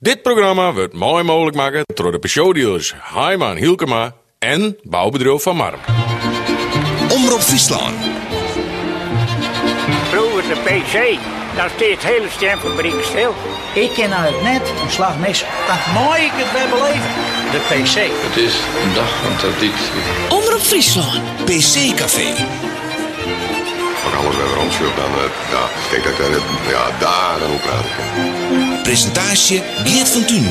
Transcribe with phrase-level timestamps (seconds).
[0.00, 5.78] Dit programma wordt mooi mogelijk gemaakt door de Peugeot-dealers Heiman Hielkema en bouwbedrijf Van Marm.
[7.10, 7.94] Omroep Friesland.
[10.10, 11.18] Vroeger de PC,
[11.56, 13.34] dan steekt het hele stemfabriek stil.
[13.74, 15.44] Ik ken uit het net een slag mis.
[15.66, 17.10] Dan mooi ik het weer beleven.
[17.54, 17.96] De PC.
[18.28, 19.90] Het is een dag van traditie.
[20.28, 21.20] Omroep Friesland.
[21.44, 22.28] PC Café.
[24.18, 24.46] Alles bij
[24.80, 28.67] wil, dan eh, ja, ik denk dat ik daar net- ja, daar aan praat ik.
[28.88, 30.48] Presentatie Geert van Toen.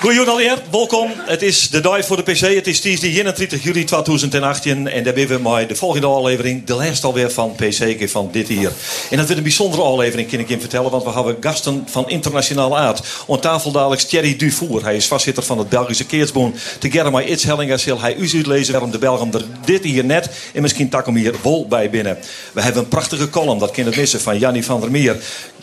[0.00, 1.10] Goedenavond alweer, welkom.
[1.16, 2.40] Het is de dag voor de PC.
[2.40, 7.06] Het is dinsdag 31 juli 2018 en daar ben we de volgende aflevering, de laatste
[7.06, 8.72] alweer van PC van dit hier.
[9.10, 12.08] En dat wordt een bijzondere aflevering, kan ik je vertellen, want we hebben gasten van
[12.08, 13.00] internationale aard.
[13.28, 14.84] Aan tafel dadelijk Thierry Dufour.
[14.84, 16.54] Hij is vastzitter van het Belgische Keersboon.
[16.78, 20.30] Together met Its Hellinga zal hij u uitlezen waarom de Belgen er dit hier net
[20.54, 22.18] en misschien tak hem hier wol bij binnen.
[22.52, 25.16] We hebben een prachtige column, dat kan het missen, van Jannie van der Meer.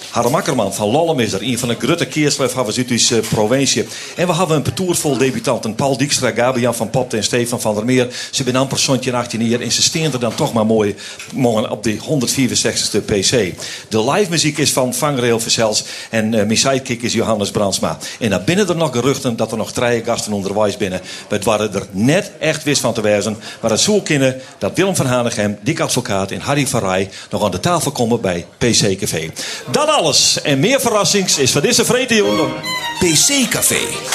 [0.10, 3.88] Harm van Lollem is er, een van de grote keersliefhebbers uit onze provincie.
[4.16, 5.76] En we hebben een petoer vol debutanten.
[5.76, 8.08] Paul Dijkstra, Gabian van Popte en Stefan van der Meer.
[8.32, 10.96] Ze zijn amper zontje 18 jaar en ze dan toch maar mooi
[11.34, 13.54] morgen op de 164ste PC.
[13.90, 17.98] De live muziek is van Vangrail Verzels en uh, mijn sidekick is Johannes Brandsma.
[18.20, 21.02] En dan binnen er nog geruchten dat er nog drie gasten onderwijs binnen.
[21.28, 23.38] We waren er net echt wist van te wijzen.
[23.62, 27.44] Maar het zo kunnen dat Willem van Hanegem, Dick Advocaat en Harry van Rij nog
[27.44, 29.32] aan de tafel komen bij PC Café.
[29.72, 32.54] Dat alles en meer verrassings is van deze vrede jongen.
[33.00, 34.15] PC Café.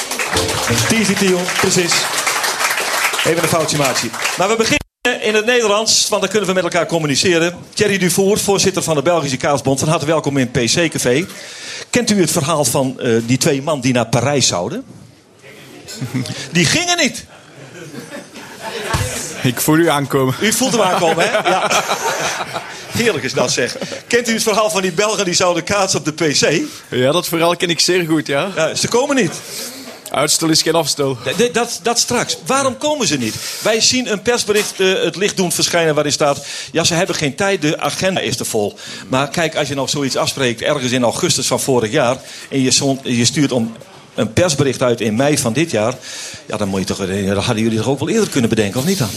[0.88, 1.92] Tizi Tiel, precies.
[3.24, 4.08] Even een foutje maatje.
[4.38, 4.78] Maar we beginnen
[5.22, 7.58] in het Nederlands, want dan kunnen we met elkaar communiceren.
[7.74, 9.78] Thierry Dufour, voorzitter van de Belgische Kaasbond.
[9.78, 11.26] Van harte welkom in PC Café.
[11.90, 14.84] Kent u het verhaal van eh, die twee man die naar Parijs zouden?
[16.52, 17.24] Die gingen niet.
[19.42, 20.34] Ik voel u aankomen.
[20.40, 21.48] U voelt hem aankomen, hè?
[21.48, 21.70] Ja.
[22.90, 23.76] Heerlijk is dat zeg.
[24.06, 26.62] Kent u het verhaal van die Belgen die zouden kaatsen op de PC?
[26.88, 28.50] Ja, dat verhaal ken ik zeer goed, ja.
[28.56, 29.32] Ja, ze komen niet.
[30.10, 31.18] Uitstel is geen afstel.
[31.36, 32.36] Dat, dat, dat straks.
[32.46, 33.34] Waarom komen ze niet?
[33.62, 36.46] Wij zien een persbericht eh, het licht doen verschijnen waarin staat...
[36.72, 38.78] ja, ze hebben geen tijd, de agenda is te vol.
[39.08, 42.16] Maar kijk, als je nog zoiets afspreekt ergens in augustus van vorig jaar...
[42.50, 43.72] en je, zond- je stuurt om
[44.14, 45.94] een persbericht uit in mei van dit jaar...
[46.46, 46.98] ja, dan, moet je toch,
[47.34, 49.10] dat hadden jullie toch ook wel eerder kunnen bedenken, of niet dan?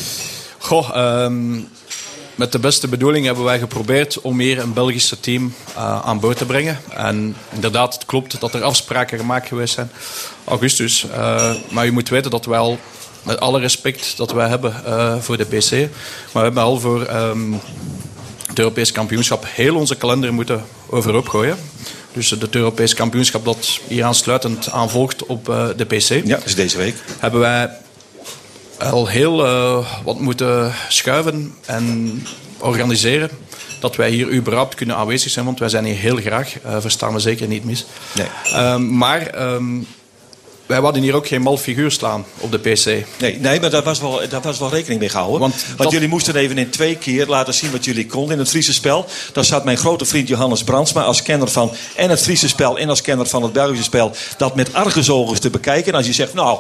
[0.58, 1.60] Goh, ehm,
[2.36, 6.38] met de beste bedoeling hebben wij geprobeerd om hier een Belgische team eh, aan boord
[6.38, 6.80] te brengen.
[6.90, 9.92] En inderdaad, het klopt dat er afspraken gemaakt geweest zijn.
[10.44, 11.06] Augustus.
[11.10, 12.78] Eh, maar u moet weten dat wij al,
[13.24, 15.72] met alle respect dat wij hebben eh, voor de PC...
[15.72, 15.90] maar
[16.32, 17.54] we hebben al voor ehm,
[18.48, 21.58] het Europees kampioenschap heel onze kalender moeten overhoop gooien.
[22.14, 25.46] Dus het Europees kampioenschap dat hier aansluitend aanvolgt op
[25.78, 26.96] de PC Ja, is deze week.
[27.20, 27.70] hebben wij
[28.92, 32.26] al heel eh, wat moeten schuiven en
[32.60, 33.30] organiseren.
[33.80, 36.54] Dat wij hier überhaupt kunnen aanwezig zijn, want wij zijn hier heel graag.
[36.64, 37.86] eh verstaan we zeker niet mis.
[38.14, 38.28] Nee.
[38.54, 39.64] Ehm, maar ehm,
[40.66, 42.86] wij wilden hier ook geen mal figuur slaan op de PC.
[43.20, 45.40] Nee, nee maar daar was, wel, daar was wel rekening mee gehouden.
[45.40, 48.40] Want, Want dat- jullie moesten even in twee keer laten zien wat jullie konden in
[48.40, 49.06] het Friese spel.
[49.34, 52.90] Daar zat mijn grote vriend Johannes Brandsma als kenner van en het Friese spel en
[52.90, 54.12] als kenner van het Belgische spel.
[54.38, 55.92] Dat met argusogen te bekijken.
[55.92, 56.60] En als je zegt, nou,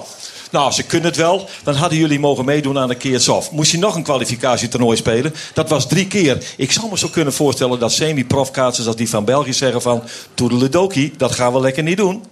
[0.54, 3.52] nou, ze kunnen het wel, dan hadden jullie mogen meedoen aan de keertsof.
[3.52, 5.34] Moest je nog een kwalificatietoernooi spelen?
[5.54, 6.44] Dat was drie keer.
[6.58, 10.04] Ik zou me zo kunnen voorstellen dat semi-profkaatsers als die van België zeggen van...
[10.34, 12.24] Toedeledoki, dat gaan we lekker niet doen.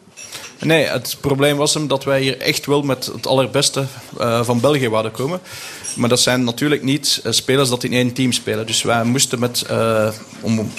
[0.60, 3.86] Nee, het probleem was hem dat wij hier echt wel met het allerbeste
[4.20, 5.40] eh, van België wilden komen.
[5.96, 8.66] Maar dat zijn natuurlijk niet eh, spelers dat in één team spelen.
[8.66, 10.10] Dus wij moesten met, eh,
[10.42, 10.72] om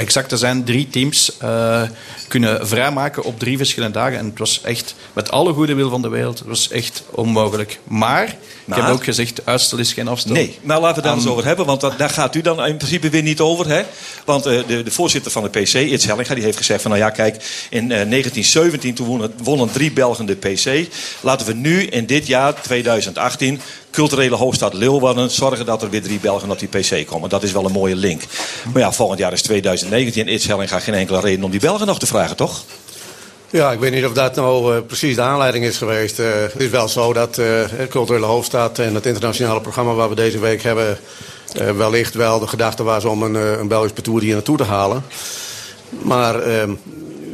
[0.00, 1.82] exact te zijn, drie teams eh,
[2.28, 4.18] kunnen vrijmaken op drie verschillende dagen.
[4.18, 7.78] En het was echt, met alle goede wil van de wereld, het was echt onmogelijk.
[7.84, 10.34] Maar, ik heb ook gezegd, uitstel is geen afstel.
[10.34, 11.66] Nee, maar laten we het daar eens over hebben.
[11.66, 13.68] Want dat, daar gaat u dan in principe weer niet over.
[13.68, 13.82] Hè?
[14.24, 16.90] Want eh, de, de voorzitter van de PC, Its Hellinga, die heeft gezegd van...
[16.90, 17.34] nou ja, kijk,
[17.70, 20.88] in eh, 1917 toen wonnen, wonnen drie Belgen de PC.
[21.20, 23.60] Laten we nu in dit jaar, 2018...
[23.90, 25.30] culturele hoofdstad Leeuwarden...
[25.30, 27.28] zorgen dat er weer drie Belgen op die PC komen.
[27.28, 28.22] Dat is wel een mooie link.
[28.72, 31.86] Maar ja, volgend jaar is 2019 en Its Hellinga geen enkele reden om die Belgen
[31.86, 32.64] nog te vragen, toch?
[33.50, 36.18] Ja, ik weet niet of dat nou eh, precies de aanleiding is geweest.
[36.18, 40.14] Eh, het is wel zo dat het culturele hoofdstad en het internationale programma waar we
[40.14, 40.98] deze week hebben...
[41.76, 45.04] wellicht wel de gedachte was om een, een Belgisch parcours hier naartoe te halen.
[45.88, 46.70] Maar ehm,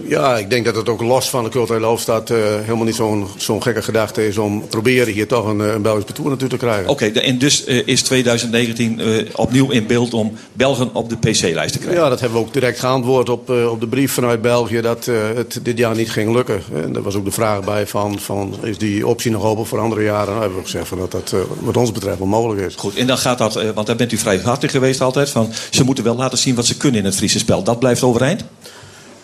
[0.09, 3.27] Ja, ik denk dat het ook los van de culturele hoofdstad eh, helemaal niet zo'n
[3.37, 6.57] zo'n gekke gedachte is om proberen hier toch een, eh, een Belgisch betoer naartoe te
[6.57, 6.89] krijgen.
[6.89, 11.73] Oké, en dus eh, is 2019 eh, opnieuw in beeld om Belgen op de PC-lijst
[11.73, 12.03] te krijgen.
[12.03, 15.05] Ja, dat hebben we ook direct geantwoord op, op de brief vanuit België dat
[15.35, 16.63] het dit jaar niet ging lukken.
[16.75, 19.79] En daar was ook de vraag bij van, van is die optie nog open voor
[19.79, 20.29] andere jaren?
[20.29, 22.75] Nou, hebben we gezegd van dat dat wat ons betreft wel mogelijk is.
[22.77, 25.53] Goed, en dan gaat dat, want daar bent u vrij hard in geweest altijd, van
[25.71, 27.63] ze moeten wel laten zien wat ze kunnen in het Friese spel.
[27.63, 28.45] Dat blijft overeind?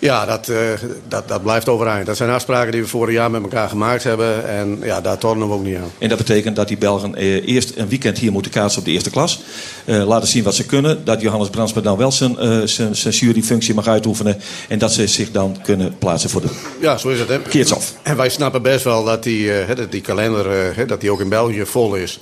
[0.02, 0.56] Ja, dat, eh,
[1.08, 2.06] dat, dat blijft overeind.
[2.06, 4.48] Dat zijn afspraken die we vorig jaar met elkaar gemaakt hebben.
[4.48, 5.90] En ja, daar tornen we ook niet aan.
[5.98, 8.90] En dat betekent dat die Belgen eh, eerst een weekend hier moeten kaatsen op de
[8.90, 9.40] eerste klas.
[9.84, 11.04] Eh, laten zien wat ze kunnen.
[11.04, 14.40] Dat Johannes Brandsma dan wel zijn, zijn, zijn juryfunctie mag uitoefenen.
[14.68, 16.48] En dat ze zich dan kunnen plaatsen voor de
[16.80, 17.28] Ja, zo is het.
[17.28, 17.40] Hè.
[17.40, 17.94] Keertshof.
[18.02, 19.50] En wij snappen best wel dat die,
[19.90, 22.18] die kalender dat die ook in België vol is.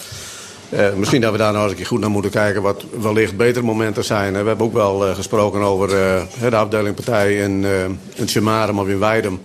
[0.71, 3.37] Eh, misschien dat we daar nou eens een keer goed naar moeten kijken wat wellicht
[3.37, 4.35] betere momenten zijn.
[4.35, 4.43] hè.
[4.43, 7.85] We hebben ook wel eh, gesproken over eh, hè, de afdeling partij in, eh
[8.15, 9.41] in Tjemarem of in Weidem.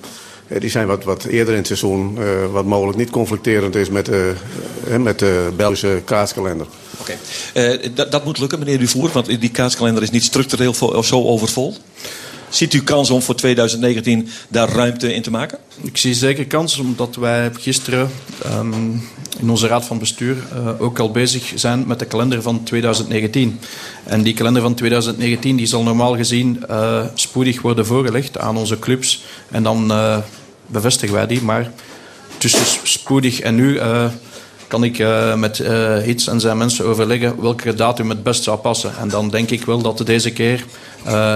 [0.47, 3.89] Eh, die zijn wat, wat eerder in het seizoen, eh, wat mogelijk niet conflicterend is
[3.89, 4.09] met,
[4.99, 6.67] met de Belgische kaatskalender.
[6.99, 7.17] Oké.
[7.53, 11.23] Eh, dat, dat moet lukken, meneer Duvoer, want die kaatskalender is niet structureel of zo
[11.23, 11.75] overvol.
[12.49, 15.57] Ziet u kans om voor 2019 daar ruimte in te maken?
[15.81, 18.09] Ik zie zeker kans, omdat wij gisteren
[18.43, 18.91] ehm,
[19.39, 23.59] in onze raad van bestuur eh, ook al bezig zijn met de kalender van 2019.
[24.03, 28.79] En die kalender van 2019 die zal normaal gezien eh, spoedig worden voorgelegd aan onze
[28.79, 29.23] clubs.
[29.51, 30.17] En dan eh,
[30.65, 31.41] bevestigen wij die.
[31.41, 31.71] Maar
[32.37, 33.79] tussen spoedig en nu
[34.67, 35.05] kan ik
[35.35, 35.57] met
[36.03, 38.91] Hits en zijn mensen overleggen welke datum het best zou passen.
[38.99, 40.65] En dan denk ik wel dat deze keer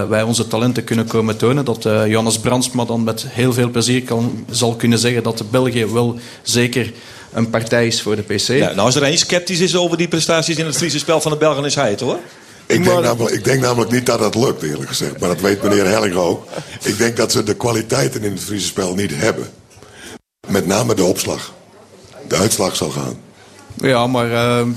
[0.10, 1.66] wij onze talenten kunnen komen tonen.
[1.66, 6.20] Dat Johannes Brandsma dan met heel veel plezier kan, zal kunnen zeggen dat België wel
[6.42, 6.94] zeker
[7.34, 8.48] een partij is voor de PC.
[8.48, 11.32] Ja, nou, als er één sceptisch is over die prestaties in het Friese spel van
[11.32, 12.20] de Belgen, is hij het hoor.
[12.66, 15.20] Ik denk, namelijk, ik denk namelijk niet dat dat lukt, eerlijk gezegd.
[15.20, 16.48] Maar dat weet meneer Helling ook.
[16.84, 19.50] Ik denk dat ze de kwaliteiten in het Friese spel niet hebben.
[20.48, 21.54] Met name de opslag.
[22.28, 23.20] De uitslag zal gaan.
[23.76, 24.68] Ja, maar eh,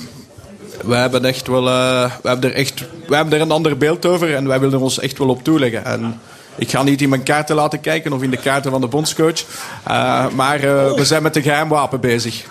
[0.85, 4.07] wij hebben echt wel, eh, wij hebben er echt, wij hebben er een ander beeld
[4.07, 5.85] over en wij willen er ons echt wel op toeleggen.
[5.85, 6.21] En
[6.57, 9.41] ik ga niet in mijn kaarten laten kijken of in de kaarten van de bondscoach,
[9.85, 12.45] Eh, maar eh, we zijn met een geheim wapen bezig.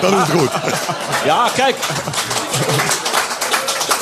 [0.00, 0.50] Dat is goed.
[1.24, 1.76] Ja, kijk.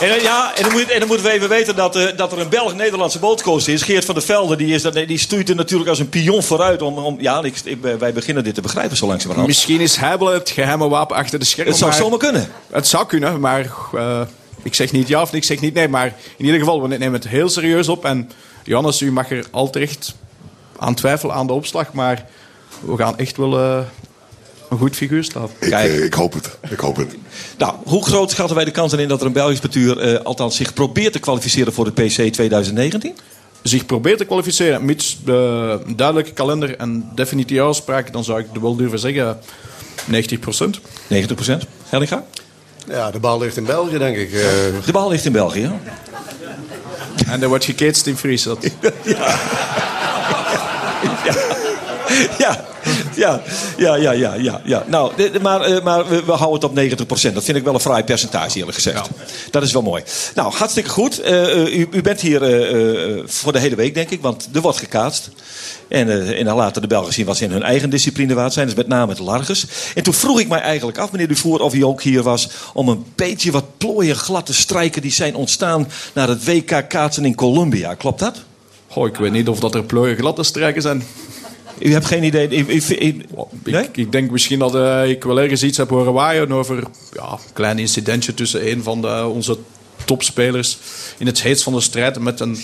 [0.01, 2.39] En, eh, ja, en, dan moet, en dan moeten we even weten dat, dat er
[2.39, 3.83] een Belg-Nederlandse bootcoach is.
[3.83, 6.83] Geert van der Velde, die, is, dat- die stuurt er natuurlijk als een pion vooruit.
[6.83, 9.49] Om, om, ja, ik, ik- wij beginnen dit te begrijpen zo langzamerhand.
[9.49, 11.69] Misschien is hij wel het geheime wapen achter de schermen.
[11.73, 12.49] Het zou maar- zomaar kunnen.
[12.73, 13.67] Het zou kunnen, maar
[14.63, 15.89] ik zeg niet ja of ik zeg niet nee.
[15.89, 16.07] Maar
[16.37, 18.05] in ieder geval, we nemen het heel serieus op.
[18.05, 18.31] En
[18.67, 20.15] Johannes, u mag er al terecht
[20.79, 21.93] aan twijfelen aan de opslag.
[21.93, 22.25] Maar
[22.81, 23.79] we gaan echt wel eh,
[24.71, 25.49] een goed figuur staan.
[25.59, 25.91] Ik, Kijk.
[25.91, 26.59] eh, ik hoop het.
[26.71, 27.17] Ik hoop het.
[27.59, 30.57] Nou, hoe groot schatten wij de kans in dat er een Belgisch bestuur eh, althans
[30.57, 33.15] zich probeert te kwalificeren voor de PC 2019?
[33.63, 38.77] Zich probeert te kwalificeren, mits de duidelijke kalender en definitieve afspraak, dan zou ik wel
[38.77, 39.39] durven zeggen
[40.05, 40.81] 90 procent.
[41.07, 41.65] 90 procent.
[41.89, 42.25] Hellinga?
[42.89, 44.33] Ja, de bal ligt in België, denk ik.
[44.33, 44.41] Eh,
[44.85, 45.71] De bal ligt in België.
[47.27, 48.43] En er wordt geketst in Fries.
[48.43, 48.67] Dat...
[51.25, 51.56] Ja,
[53.15, 53.43] ja,
[53.77, 54.61] ja, ja, ja, ja.
[54.65, 54.85] ja.
[54.87, 57.81] Nou, maar, eh, maar we, we houden het op 90% Dat vind ik wel een
[57.81, 59.09] fraai percentage, eerlijk gezegd.
[59.51, 60.03] Dat is wel mooi.
[60.35, 61.21] Nou, hartstikke goed.
[61.21, 62.41] Eh, eh, u, u bent hier
[63.27, 65.31] voor de hele week, denk ik, want er wordt gekaatst.
[65.89, 68.53] En, eh, en dan laten de Belgen zien wat ze in hun eigen discipline waard
[68.53, 68.67] zijn.
[68.67, 69.67] Dus met name het Largers.
[69.95, 72.49] En toen vroeg ik mij eigenlijk af, meneer Dufour, of u ook hier was...
[72.75, 75.89] om een beetje wat plooien glad te strijken die zijn ontstaan...
[76.15, 77.95] naar het WK kaatsen in Colombia.
[77.95, 78.43] Klopt dat?
[78.89, 81.03] Goh, ik weet niet of dat er plooien glad te strijken zijn.
[81.79, 82.49] U hebt geen idee?
[82.49, 83.27] U, u- u- Ik,
[83.65, 83.89] nee?
[83.93, 86.77] ik denk misschien dat eh, ik wel ergens iets heb horen waaien over
[87.13, 89.59] ja, een klein incidentje tussen een van de, onze
[90.05, 90.79] topspelers
[91.19, 92.59] in het heetst van de strijd met een,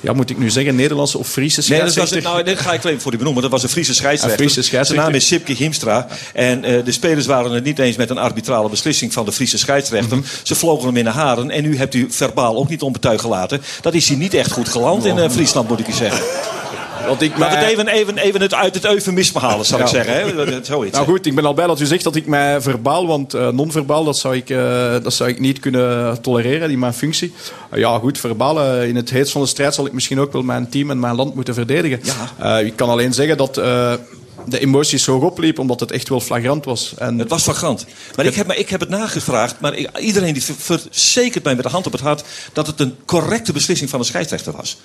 [0.00, 2.30] ja, moet ik nu zeggen, Nederlandse of Friese Nee, dat was, scheidsrechter.
[2.32, 3.42] nou, dit ga ik even voor u benoemen.
[3.42, 4.40] Dat was een Friese scheidsrechter.
[4.40, 4.94] Een Friese scheidsrechter.
[5.04, 6.06] Zijn naam is Sipke Hiemstra.
[6.34, 9.58] En eh, de spelers waren het niet eens met een arbitrale beslissing van de Friese
[9.58, 10.16] scheidsrechter.
[10.16, 10.26] Mhm.
[10.42, 11.50] Ze vlogen hem in de haren.
[11.50, 13.62] En nu hebt u verbaal ook niet onbetuigd gelaten.
[13.80, 16.20] Dat is hij niet echt goed geland in eh, Friesland, moet ik u zeggen.
[17.06, 20.14] Want ik mij- het even, even, even het uit het eufemisme halen, zal ik zeggen.
[20.14, 20.64] Hè?
[20.64, 20.94] Zoiets.
[20.96, 23.48] Nou goed, ik ben al blij dat u zegt dat ik mij verbaal, want eh,
[23.48, 27.32] non-verbaal dat zou, ik, eh, dat zou ik niet kunnen tolereren in mijn functie.
[27.74, 30.32] Uh, ja goed, verbaal, eh, in het heetst van de strijd zal ik misschien ook
[30.32, 32.00] wel mijn team en mijn land moeten verdedigen.
[32.38, 32.58] Ja.
[32.58, 33.92] Eh, ik kan alleen zeggen dat eh,
[34.46, 36.94] de emoties hoog opliepen, omdat het echt wel flagrant was.
[36.98, 37.86] En Het was flagrant.
[38.16, 39.60] Maar ik heb, maar ik heb het nagevraagd.
[39.60, 42.24] Maar ik- iedereen die ver- verzekert mij met de hand op het hart...
[42.52, 44.78] dat het een correcte beslissing van de scheidsrechter was.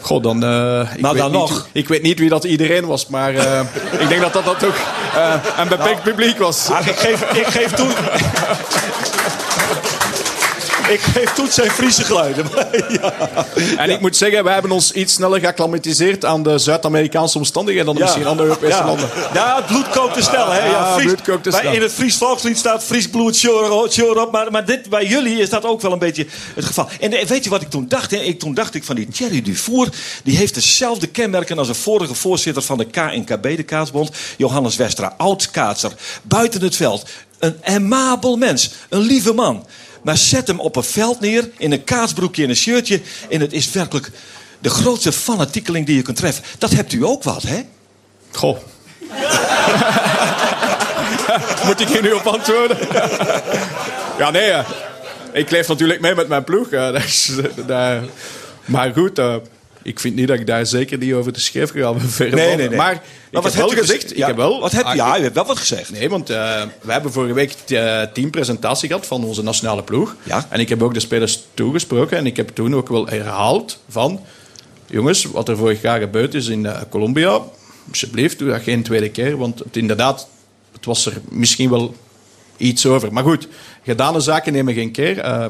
[0.00, 1.68] Goh, dan, eh, ik, weet dan niet, nog.
[1.72, 3.60] ik weet niet wie dat iedereen was, maar eh,
[4.02, 4.76] ik denk dat dat, dat toch
[5.14, 6.68] eh, een beperkt publiek was.
[6.70, 7.88] Ah, ik, geef, ik geef toe.
[10.88, 12.46] ik geef toetsen en Friese geluiden.
[13.00, 13.14] ja.
[13.76, 18.02] En ik moet zeggen, wij hebben ons iets sneller geacclimatiseerd aan de Zuid-Amerikaanse omstandigheden dan
[18.02, 18.86] misschien andere Europese ja.
[18.86, 19.08] landen.
[19.34, 20.50] Ja, het bloed kookt te snel.
[20.50, 20.66] Hè?
[20.66, 21.72] Ja, Fries, bloed te snel.
[21.72, 24.32] In het Fries volkslied staat Fries bloed, sure, op.
[24.32, 26.88] Maar, maar dit, bij jullie is dat ook wel een beetje het geval.
[27.00, 28.10] En eh, weet je wat ik toen dacht?
[28.10, 28.16] Hè?
[28.16, 29.88] Ik, toen dacht ik van die Thierry Dufour...
[30.24, 34.10] die heeft dezelfde kenmerken als een vorige voorzitter van de KNKB, de Kaatsbond...
[34.36, 35.92] Johannes Westra, oud-kaatser.
[36.22, 37.08] Buiten het veld.
[37.38, 38.70] Een amabel mens.
[38.88, 39.66] Een lieve man.
[40.06, 43.00] Maar zet hem op een veld neer, in een kaatsbroekje en een shirtje...
[43.30, 44.10] en het is werkelijk
[44.58, 46.44] de grootste fanatiekeling die je kunt treffen.
[46.58, 47.62] Dat hebt u ook wat, hè?
[48.30, 48.58] Goh.
[51.66, 52.78] Moet ik hier nu op antwoorden?
[54.18, 54.50] ja, nee.
[54.50, 54.68] eh,
[55.32, 56.70] ik leef natuurlijk mee met mijn ploeg.
[56.70, 57.30] eh, is,
[57.68, 58.02] eh,
[58.64, 59.20] maar goed,
[59.86, 61.92] ik vind niet dat ik daar zeker niet over de schreef ga.
[62.18, 62.68] Nee, nee, nee.
[62.68, 62.94] Maar, Maar
[63.30, 64.10] ik wat heb je gezegd...
[64.10, 65.90] Ik Ja, heb wel, wat heb- ah, ja, u hebt wel wat gezegd.
[65.90, 70.16] Nee, want eh, we hebben vorige week de teampresentatie gehad van onze nationale ploeg.
[70.22, 70.46] Ja.
[70.50, 72.16] En ik heb ook de spelers toegesproken.
[72.18, 74.20] En ik heb toen ook wel herhaald van...
[74.86, 77.40] Jongens, wat er vorig jaar gebeurd is in eh, Colombia...
[77.88, 79.36] Alsjeblieft, doe dat geen tweede keer.
[79.36, 80.28] Want het, inderdaad,
[80.72, 81.94] het was er misschien wel
[82.56, 83.12] iets over.
[83.12, 83.48] Maar goed,
[83.84, 85.18] gedane zaken nemen geen keer.
[85.18, 85.46] Eh,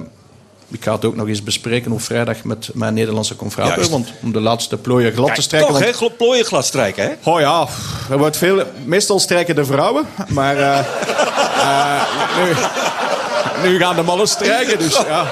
[0.68, 3.90] ik ga het ook nog eens bespreken op vrijdag met mijn Nederlandse confrater.
[3.90, 5.68] Want om de laatste plooien glad te strijken...
[5.72, 6.10] toch, want- hè?
[6.10, 7.30] Plooien glad strijken, hè?
[7.30, 7.66] Oh ja,
[8.10, 8.62] er wordt veel.
[8.84, 10.54] Meestal strijken de vrouwen, maar
[12.36, 12.54] nu,
[13.68, 14.78] nu gaan de mannen strijken.
[14.78, 15.26] Dus ja.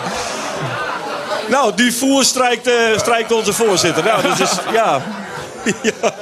[1.50, 4.04] Nou, Dufour strijkt, eh, strijkt onze voorzitter.
[4.04, 4.50] Nou, dat is...
[4.72, 5.02] Ja.
[5.82, 5.92] Ja.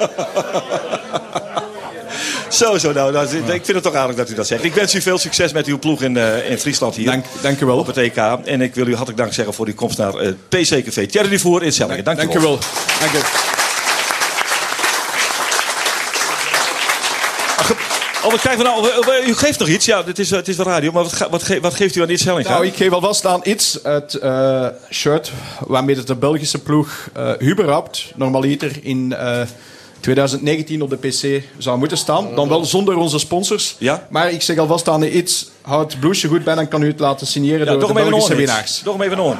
[2.53, 2.91] Zo, zo.
[2.91, 4.63] Nou, dat ik vind het toch aardig dat u dat zegt.
[4.63, 7.05] Ik wens u veel succes met uw ploeg in, eh, in Friesland hier.
[7.05, 7.77] Dank, dank u wel.
[7.77, 8.17] Op het EK.
[8.45, 11.05] En ik wil u hartelijk dank zeggen voor uw komst naar het PC-café.
[11.05, 12.03] Thierry Dufour in Zellingen.
[12.03, 12.59] Dank, Dank u wel.
[12.99, 13.17] Dank u.
[18.25, 18.89] Oh, wat krijgen we nou?
[19.21, 19.85] Eh, U geeft nog iets.
[19.85, 20.91] Ja, het is, het is wel radio.
[20.91, 22.49] Maar wat, wat, ge- wat geeft u aan dit Zellinga?
[22.49, 27.31] Nou, ik geef alvast aan iets het eh, shirt waarmee het de Belgische ploeg eh
[27.49, 29.41] überhaupt normaliter in eh,
[30.03, 32.35] 2019 op de PC zou moeten staan.
[32.35, 33.75] Dan wel zonder onze sponsors.
[33.77, 34.07] Ja.
[34.09, 36.99] Maar ik zeg alvast aan iets, houd het blouseje goed bij, dan kan u het
[36.99, 38.81] laten signeren Ja, door toch de Belgische winnaars.
[38.83, 39.37] Toch even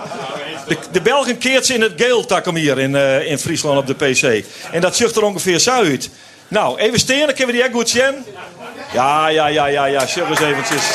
[0.67, 3.88] De, de Belgen keert ze in het geel takken hier in, eh, in Friesland op
[3.88, 4.46] de PC.
[4.72, 6.10] En dat zucht er ongeveer zo uit.
[6.48, 8.25] Nou, even steen, dan kunnen we die echt goed zien.
[8.93, 10.08] Ja, ja, ja, ja, ja.
[10.08, 10.82] Zeg eens eventjes.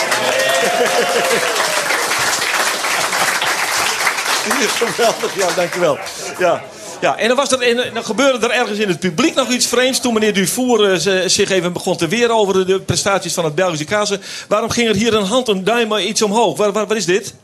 [4.79, 5.99] Geweldig, ja, dankjewel.
[6.39, 6.63] Ja.
[7.01, 9.67] Ja, en dan, was er, en dan gebeurde er ergens in het publiek nog iets
[9.67, 10.01] vreemds.
[10.01, 13.85] Toen meneer Dufour eh, zich even begon te weren over de, prestaties van het Belgische
[13.85, 14.21] kazen.
[14.49, 16.57] Waarom ging er hier een hand, een duim eh, iets omhoog?
[16.57, 17.35] Waar, waar, wat is dit?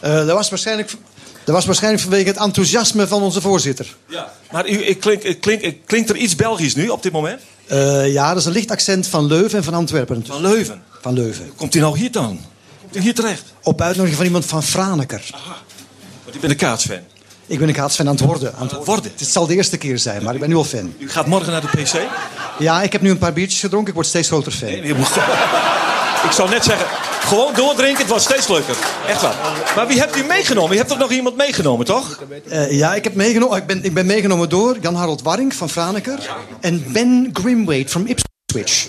[0.00, 0.90] Eh, dat, was waarschijnlijk,
[1.44, 3.94] dat was waarschijnlijk vanwege het enthousiasme van onze voorzitter.
[4.08, 4.32] Ja.
[4.50, 7.40] Maar u, ik klink, ik klink, ik- klinkt er iets Belgisch nu op dit moment?
[7.66, 10.24] Eh, ja, dat is een licht accent van Leuven en van Antwerpen.
[10.26, 10.82] Van Leuven.
[11.02, 11.52] Van Leuven.
[11.56, 12.40] Komt u nou hier dan?
[12.80, 13.42] Komt u hier terecht?
[13.62, 15.22] Op uitnodiging van iemand van Franeker.
[16.24, 16.98] Want ik ben een kaatsfan.
[17.46, 18.54] Ik ben een kaatsfan aan het worden.
[18.58, 19.12] Aan het worden?
[19.16, 20.94] Het zal de eerste keer zijn, maar ik ben nu al fan.
[20.98, 22.00] U gaat morgen naar de PC?
[22.58, 23.88] Ja, ik heb nu een paar biertjes gedronken.
[23.88, 24.96] Ik word steeds groter fan.
[24.96, 25.16] Moet-
[26.24, 26.86] ik zou net zeggen,
[27.20, 28.76] gewoon doordrinken, het was steeds leuker.
[29.08, 29.34] Echt waar.
[29.76, 30.72] Maar wie hebt u meegenomen?
[30.72, 32.22] U hebt toch nog iemand meegenomen, toch?
[32.48, 36.30] Eh, ja, ik, heb meegenomen, ik, ben, ik ben meegenomen door Jan-Harold Warring van Franeker.
[36.60, 38.88] En Ben Grimwade from Ipswich.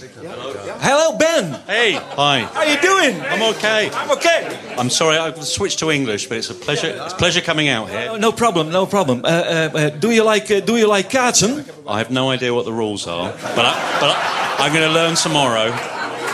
[0.80, 1.60] Hello, Ben.
[1.66, 2.42] Hey, hi.
[2.54, 3.20] How you doing?
[3.22, 3.90] I'm okay.
[3.92, 4.76] I'm okay.
[4.78, 6.88] I'm sorry I've switched to English, but it's a pleasure.
[7.04, 8.06] It's a pleasure coming out here.
[8.06, 9.22] No, no problem, no problem.
[9.24, 11.66] Uh, uh, uh, do you like uh, do you like kaatsen?
[11.88, 14.94] I have no idea what the rules are, but I, but I, I'm going to
[14.94, 15.72] learn tomorrow,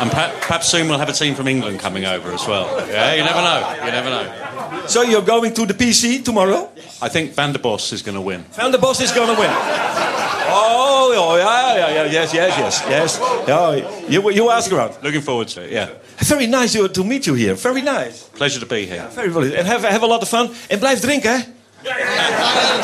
[0.02, 2.68] and perhaps, perhaps soon we'll have a team from England coming over as well.
[2.88, 3.86] Yeah, you never know.
[3.86, 4.88] You never know.
[4.88, 6.70] So you're going to the PC tomorrow?
[7.02, 8.44] I think Van der Bos is going to win.
[8.52, 10.13] Van der Bos is going to win.
[10.56, 13.20] Oh, oh yeah, yeah, yeah, yes, yes, yes, yes.
[13.48, 14.92] Yeah, you, you ask around.
[15.02, 15.72] Looking forward to it.
[15.72, 17.56] Yeah, Very nice to, to meet you here.
[17.56, 18.24] Very nice.
[18.38, 19.08] pleasure to be here.
[19.16, 19.44] Very well.
[19.58, 20.50] And have, have a lot of fun.
[20.68, 21.38] En blijf drinken, hè?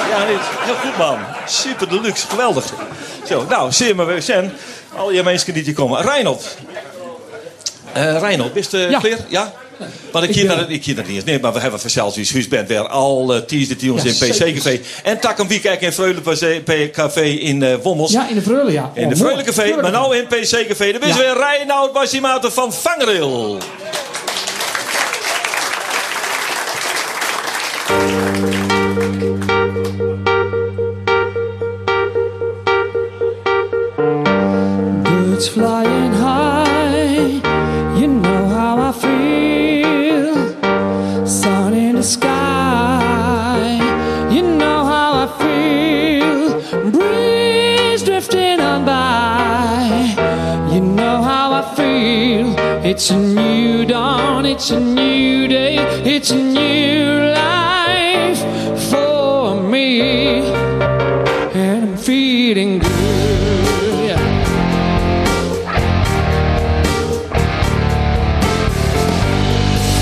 [0.09, 1.17] Ja, dit, heel goed, man.
[1.47, 2.27] Super deluxe.
[2.27, 2.65] Geweldig.
[3.27, 4.51] Zo, nou, zie je maar weer zijn.
[4.95, 6.01] Al je mensen die hier komen.
[6.01, 6.57] Reinhold.
[7.93, 8.99] Eh Reinhold, je Ja.
[8.99, 9.17] clear?
[9.27, 9.53] Ja?
[10.12, 10.29] Want ik
[10.69, 11.24] Ik hier naar niet eens.
[11.24, 12.31] Nee, maar we hebben vanzelf zoiets.
[12.31, 14.79] Huus bent weer al uh, teasde die ons Ja, in PC-café.
[15.03, 18.12] En tak een weekend in Vreulen Café in eh Wommels.
[18.12, 18.91] Ja, in de Vreulen, ja.
[18.93, 19.29] In Oh, de mooi.
[19.33, 20.86] Vreulencafé, maar nou in PC-café.
[20.86, 21.17] Er is Ja.
[21.17, 23.57] weer Reinoud Bassimaten van Vangrail.
[35.53, 36.08] Flying
[52.99, 58.39] It's a new dawn, it's a new day, it's a new life
[58.91, 60.41] for me.
[61.53, 64.05] And I'm feeling good.
[64.05, 64.19] Yeah.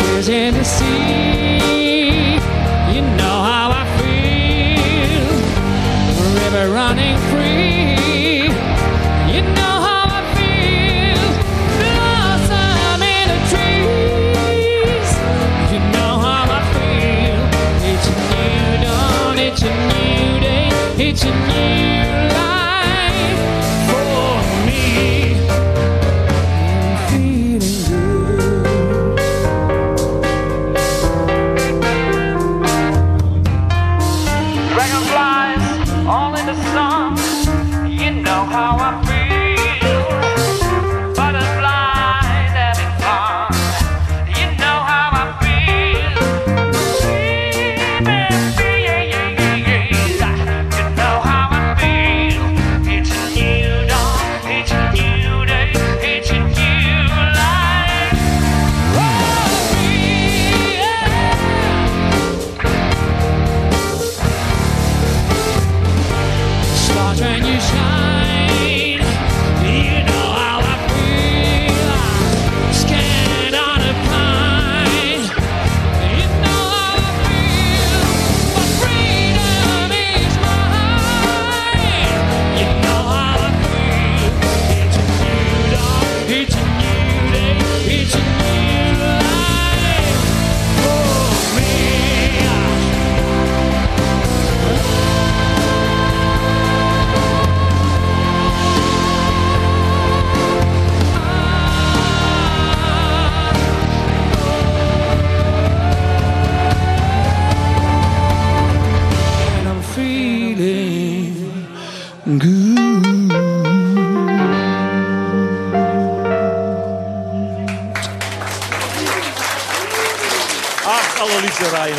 [0.02, 1.37] There's Tennessee.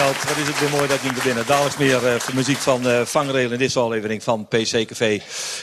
[0.08, 1.46] Wat is het weer mooi dat er binnen.
[1.46, 5.20] Dadelijk meer voor muziek van eh Vangrail in deze aflevering van PC Café.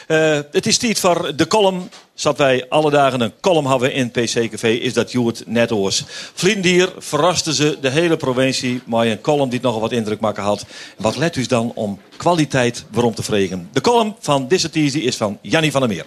[0.07, 1.89] Eh, het is tijd voor de column.
[2.13, 6.03] Zat wij alle dagen een column hebben in PC Café, is dat Joert net hoors.
[6.33, 10.65] Vlindier verraste ze de hele provincie, maar een column die nogal wat indruk maken had.
[10.97, 13.69] Wat let u dan om kwaliteit waarom te vregen?
[13.73, 16.05] De column van teaser is van Jannie van der Meer.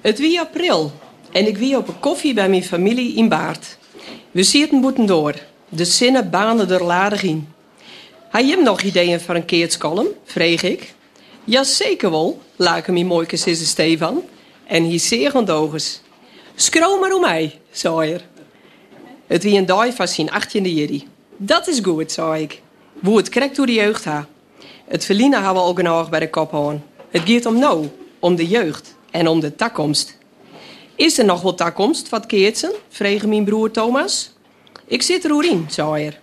[0.00, 0.92] Het wie april
[1.36, 3.78] en ik wie op een koffie bij mijn familie in Baard.
[4.30, 5.34] We zitten boeten door.
[5.68, 7.48] De zinnen banen er ladig in.
[8.28, 10.06] Heb je nog ideeën voor een keertskolom?
[10.24, 10.94] Vreeg ik.
[11.44, 14.22] Jazeker wel, laken mijn mooike sisse Stefan.
[14.66, 16.00] En hij zeer ondogens.
[16.54, 18.24] Schroom maar om mij, zei er.
[19.26, 21.06] Het wie een dag van zijn 18e jiri.
[21.36, 22.60] Dat is goed, zei ik.
[23.02, 24.26] Hoe het krekt door de jeugd ha.
[24.84, 26.84] Het verliezen hebben we ook een oog bij de kop houden.
[27.10, 30.15] Het gaat om nou, om de jeugd en om de takkomst.
[30.96, 32.72] Is er nog wel takkomst, wat keertsen?
[32.88, 34.32] vreeg mijn broer Thomas.
[34.86, 36.20] Ik zit er in, zei er.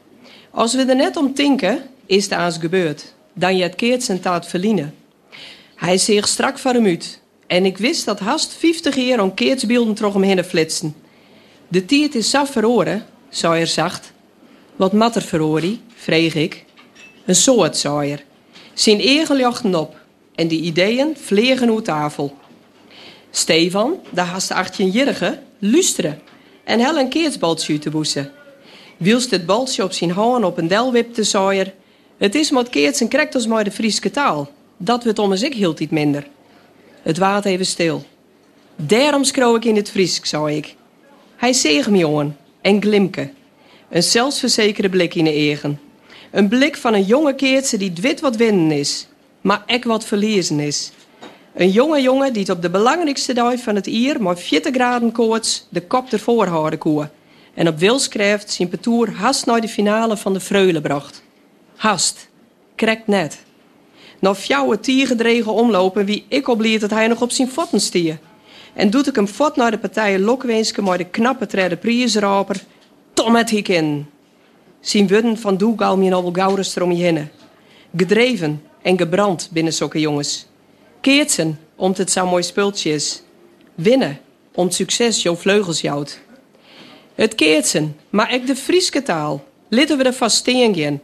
[0.51, 3.13] Als we er net om tinken, is het aans gebeurd.
[3.33, 4.95] Dan je het keertsen taat verliezen.
[5.75, 7.21] Hij zeeg strak voor hem uit.
[7.47, 10.95] En ik wist dat haast 50 jaar om keertsbeelden terug hem heen flitsen.
[11.67, 14.11] De tiert is saf verloren, zei er zacht.
[14.75, 15.81] Wat mat er verhorie?
[15.95, 16.65] vreeg ik.
[17.25, 18.23] Een soort, zei er.
[18.73, 19.01] Zijn
[19.37, 19.95] jochten op.
[20.35, 22.37] En die ideeën vliegen uit tafel.
[23.35, 26.21] Stefan, de haast 18-jarige, luisteren
[26.63, 28.31] en hel een keertsbaltje te boesen.
[28.97, 31.73] Wielst het baltje op zijn handen op een del wipte, zei er...
[32.17, 34.51] Het is wat keerts en krekt als maar de Frieske taal.
[34.77, 36.27] Dat wordt om ik hield iets minder.
[37.01, 38.05] Het waard even stil.
[38.75, 40.75] Daarom schreeuw ik in het Fries, zei ik.
[41.35, 43.31] Hij zeeg me jongen en glimke.
[43.89, 45.79] Een zelfverzekerde blik in de egen.
[46.31, 49.07] Een blik van een jonge keertse die dwit wat winnen is,
[49.41, 50.91] maar ek wat verliezen is.
[51.53, 55.67] Een jonge jongen die op de belangrijkste dag van het jaar maar 40 graden koorts
[55.69, 57.09] de kop ervoor houden koe.
[57.53, 61.23] En op wilskracht zijn petoer haast naar de finale van de Freule bracht.
[61.75, 62.29] Hast,
[62.75, 63.43] krekt net.
[64.19, 68.19] Nog fjouwe tiergedregen omlopen wie ik obliert dat hij nog op zijn voeten stier.
[68.73, 72.63] En doet ik hem fot naar de partijen Lokwenske maar de knappe trede priesraper.
[73.13, 74.05] Tom het hik in.
[74.79, 77.25] Zien wudden van Doegal me nog wel om je.
[77.97, 80.47] Gedreven en gebrand binnen zulke jongens.
[81.03, 83.21] Keertsen, omdat het zo mooi spultje is.
[83.75, 84.19] Winnen,
[84.53, 86.19] om succes jouw vleugels jouwt.
[87.15, 89.43] Het keertsen, maar ik de Frieske taal.
[89.69, 91.01] Litten we er vast steen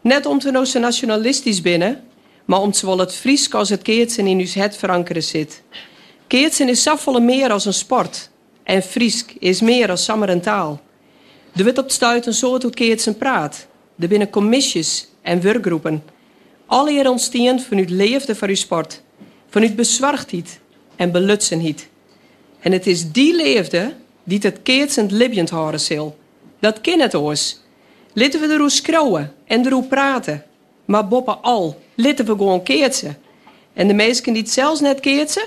[0.00, 2.04] Net om te nou nationalistisch binnen,
[2.44, 5.62] maar om zowel het Friesk als het keertsen in uw het verankeren zit.
[6.26, 8.30] Keertsen is zoveel meer als een sport.
[8.62, 10.80] En Friesk is meer als sammer een taal.
[11.56, 13.66] Er wordt op stuit een soort hoe keertsen praat.
[13.98, 16.02] Er binnen commissies en werkgroepen.
[16.66, 19.04] Alle hier ontstaan vanuit leefde voor uw sport.
[19.56, 20.60] Vanuit bezorgdheid
[20.96, 21.88] en belutsenheid.
[22.60, 26.16] En het is die leefde die het keertsend libjend houden zal.
[26.58, 27.58] Dat ken het oors.
[28.12, 30.44] Laten we erover schreeuwen en erover praten.
[30.84, 33.18] Maar boppen al, laten we gewoon keertsen.
[33.72, 35.44] En de meesten die het zelfs net keertsen,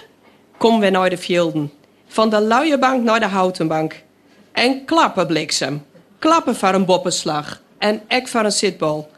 [0.57, 1.71] komen we naar de velden.
[2.07, 4.03] Van de luie bank naar de houten bank.
[4.51, 5.85] En klappen bliksem.
[6.19, 7.61] Klappen voor een boppenslag.
[7.77, 9.09] En ek voor een zitbal.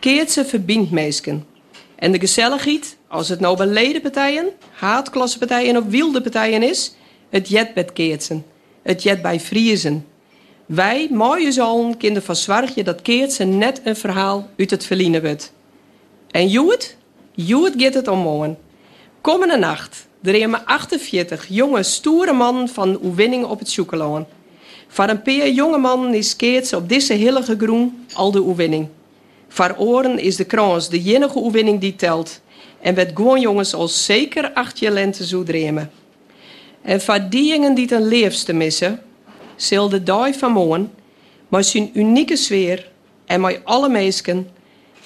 [0.00, 1.46] Keertsen verbindt meesken.
[1.94, 6.94] En de gezelligheid, als het nou bij ledenpartijen, haatklassepartijen of wilde partijen is,
[7.30, 8.44] het jet bij keertsen.
[8.82, 10.06] Het jet bij Vriezen.
[10.66, 15.52] Wij, mooie zoon, kinderen van Zwartje, dat keertsen net een verhaal uit het verliezen wordt.
[16.30, 16.96] En Joet?
[17.34, 18.58] Joet gaat het om morgen.
[19.20, 24.26] Komende nacht me 48 jonge, stoere mannen van uw winning op het zoekeloon.
[24.88, 28.88] Voor een paar jonge mannen is keertsen op deze hillige groen al de oewinning.
[29.48, 32.40] Voor oren is de krans de enige oewinning die telt.
[32.86, 35.90] En werd gewoon jongens al zeker acht jaar lente zo dremen.
[36.82, 39.02] En voor die ten leefste missen,
[39.56, 40.92] zal de dag van morgen
[41.48, 42.90] met zijn unieke sfeer
[43.24, 44.50] en met alle meesken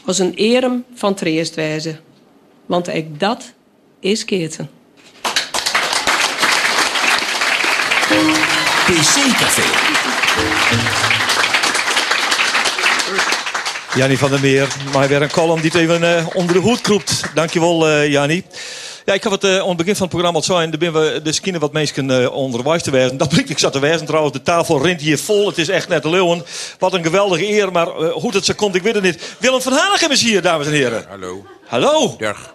[0.04, 2.00] als een erem van treest wijzen.
[2.66, 3.52] Want ik dat
[4.00, 4.70] is keerten.
[8.86, 11.09] PC Café.
[13.94, 16.80] Jannie van der Meer, maar weer een column die het even eh, onder de hoed
[16.80, 17.22] kroept.
[17.34, 18.44] Dankjewel, eh Jannie.
[19.04, 20.70] Ja, ik heb het eh, aan het begin van het programma al zijn.
[20.70, 23.16] Daar we de skinnen wat mensen eh, onderwijs te wijzen.
[23.16, 24.32] Dat blijkt, ik zat te wijzen trouwens.
[24.32, 25.46] De tafel rent hier vol.
[25.46, 26.44] Het is echt net de leeuwen.
[26.78, 27.72] Wat een geweldige eer.
[27.72, 29.36] Maar eh, hoe het zo komt, ik weet het niet.
[29.38, 31.04] Willem van Hanegem is hier, dames en heren.
[31.08, 31.46] Hallo.
[31.66, 32.16] Hallo.
[32.18, 32.54] Dag.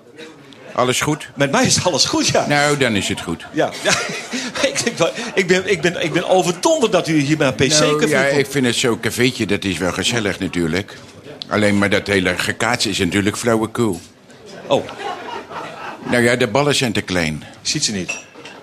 [0.74, 1.30] Alles goed?
[1.36, 2.48] Met mij is alles goed, ja.
[2.48, 3.46] Nou, dan is het goed.
[3.54, 3.92] Ja, ja.
[4.70, 4.94] ik, ik,
[5.34, 8.24] ik, ben, ik, ben, ik ben overdonderd dat u hier bij een PC Nou, ja,
[8.24, 8.40] komt.
[8.40, 10.98] ik vind het zo'n cafeetje, dat is wel gezellig natuurlijk.
[11.48, 14.00] Alleen maar dat hele gekaats is natuurlijk flauwekul.
[14.68, 14.86] Oh.
[16.10, 17.44] Nou ja, de ballen zijn te klein.
[17.62, 18.12] Ziet ze niet?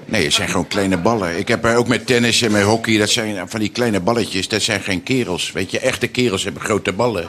[0.04, 1.38] Nee, het zijn gewoon kleine ballen.
[1.38, 4.48] Ik heb ook met tennis en met hockey, dat zijn van die kleine balletjes.
[4.48, 5.52] Dat zijn geen kerels.
[5.52, 7.28] Weet je, echte kerels hebben grote ballen.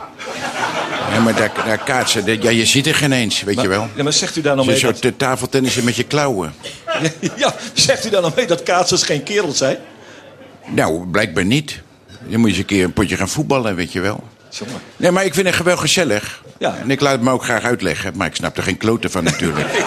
[1.12, 3.88] Ja, maar daar, daar kaatsen, dat- ja, je ziet er geen eens, weet je wel.
[3.96, 6.54] Ja, maar zegt u daar nou mee een soort eh, tafeltennissen met je klauwen.
[7.02, 7.12] dat...
[7.36, 9.78] Ja, zegt u daar nou mee dat kaatsers geen kerels zijn?
[10.68, 11.82] Nou, blijkbaar niet.
[12.28, 14.24] Dan moet je eens een keer een potje gaan voetballen, weet je wel.
[14.58, 14.82] Jongen.
[14.98, 16.42] Nee, maar ik vind het wel gezellig.
[16.58, 16.76] Ja.
[16.82, 19.24] En ik laat het me ook graag uitleggen, maar ik snap er geen kloten van
[19.24, 19.68] natuurlijk.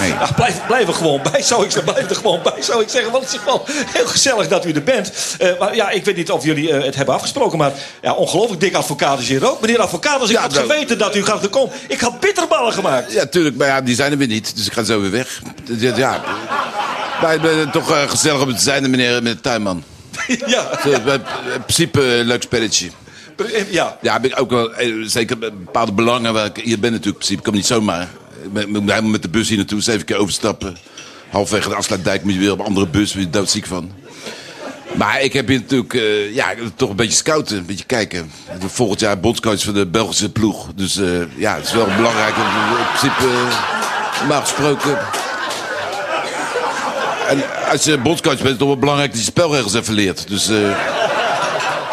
[0.00, 0.08] Nee.
[0.08, 1.92] Ja, blijf, blijf er gewoon bij, zou ik zeggen.
[1.92, 3.12] Blijf er gewoon bij, zou ik zeggen.
[3.12, 5.12] Want het is wel heel gezellig dat u er bent.
[5.38, 7.58] Eh, maar ja, ik weet niet of jullie eh, het hebben afgesproken.
[7.58, 9.60] Maar ja, ongelooflijk dik advocaat is hier ook.
[9.60, 11.74] Meneer advocaat, als ik had nou- geweten dat u gaat komen.
[11.88, 13.12] Ik had bitterballen gemaakt.
[13.12, 14.56] Ja, tuurlijk, maar ja, die zijn er weer niet.
[14.56, 15.40] Dus ik ga zo weer weg.
[15.64, 16.22] Dus Ja,
[17.22, 19.84] maar ik ben toch eh, gezellig om het te zijn, meneer, met de tuinman.
[20.46, 20.84] ja.
[20.84, 22.90] In principe een leuk spelletje.
[23.70, 23.98] Ja.
[24.02, 27.04] Ja, heb ik ook wel eh, zeker bepaalde belangen waar ik hier ben natuurlijk.
[27.06, 28.08] In principe, ik kom niet zomaar.
[28.42, 30.76] Ik ben- moet helemaal met de bus hier naartoe, zeven keer overstappen.
[31.30, 33.92] Halfwege de afsluitdijk moet je weer op een andere bus, weer doodziek van.
[34.94, 38.30] Maar ik heb hier natuurlijk eh, ja, toch een beetje scouten, een beetje kijken.
[38.60, 40.68] Ben volgend jaar bondscoach van de Belgische ploeg.
[40.74, 42.36] Dus eh, ja, het is wel belangrijk.
[42.36, 42.42] In
[42.98, 43.26] principe,
[44.18, 44.98] normaal gesproken...
[47.28, 50.28] En als je bondscoach bent, is het toch wel belangrijk dat je spelregels even leert.
[50.28, 50.48] Dus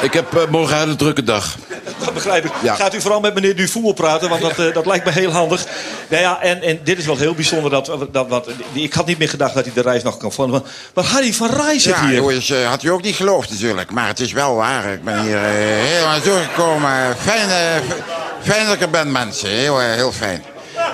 [0.02, 1.56] ik heb eh, morgen een hele drukke dag.
[2.04, 2.52] Dat begrijp ik.
[2.62, 2.76] Ja.
[2.76, 5.66] Gaat u vooral met meneer Dufour praten, want dat, eh, dat lijkt me heel handig.
[6.08, 7.72] Nou ja, en, en dit is wel heel bijzonder.
[7.72, 10.64] Dat, dat, wat, ik had niet meer gedacht dat hij de reis nog kan volgen.
[10.94, 12.16] Maar, Harry van Rij zit Ja, hier.
[12.16, 13.92] jongens, eh, had u ook niet geloofd natuurlijk.
[13.92, 14.94] Maar het is wel waar.
[14.94, 17.16] Ik ben hier heel naartoe gekomen.
[17.18, 17.96] Fijn, eh,
[18.42, 19.50] fijn dat ik er ben, mensen.
[19.50, 20.44] Heel, heel fijn.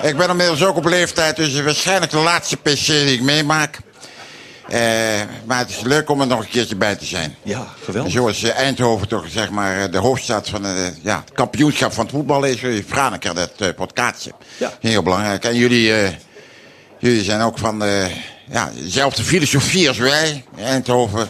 [0.02, 3.78] Ik ben inmiddels ook op leeftijd, dus waarschijnlijk de laatste PC die ik meemaak.
[4.68, 4.80] Eh,
[5.44, 7.36] maar het is leuk om er nog een keertje bij te zijn.
[7.42, 8.12] Ja, geweldig.
[8.12, 10.72] Zoals eh, Eindhoven toch zeg maar eh, de hoofdstad van eh,
[11.02, 12.82] ja, het kampioenschap van het voetbal is.
[12.86, 14.32] Franeker, dat uh, podcastje.
[14.56, 14.72] Ja.
[14.80, 15.44] Heel belangrijk.
[15.44, 15.92] En jullie,
[16.98, 17.82] jullie zijn ook van
[18.50, 20.44] ja, dezelfde filosofie als wij.
[20.58, 21.28] Eindhoven.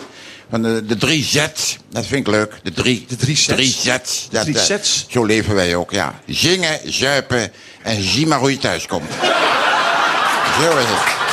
[0.51, 1.79] Van de, de drie Z's.
[1.91, 2.61] Dat vind ik leuk.
[2.63, 3.47] De drie, de drie Z's?
[3.47, 4.29] Drie Z's.
[4.31, 5.07] Dat, drie Z's?
[5.09, 6.15] zo leven wij ook, ja.
[6.27, 9.11] Zingen, zuipen en zie maar hoe je thuis komt.
[10.61, 11.24] zo is het.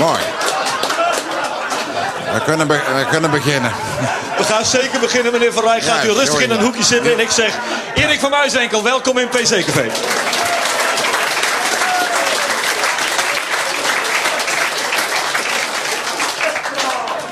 [0.00, 0.18] Mooi.
[2.32, 3.72] We kunnen, be- we kunnen beginnen.
[4.38, 5.80] We gaan zeker beginnen, meneer Van Rij.
[5.80, 7.12] Gaat Ja, u rustig in een hoekje zitten.
[7.12, 7.54] En ik zeg,
[7.94, 9.86] Erik van Muizenkel, welkom in PC Café.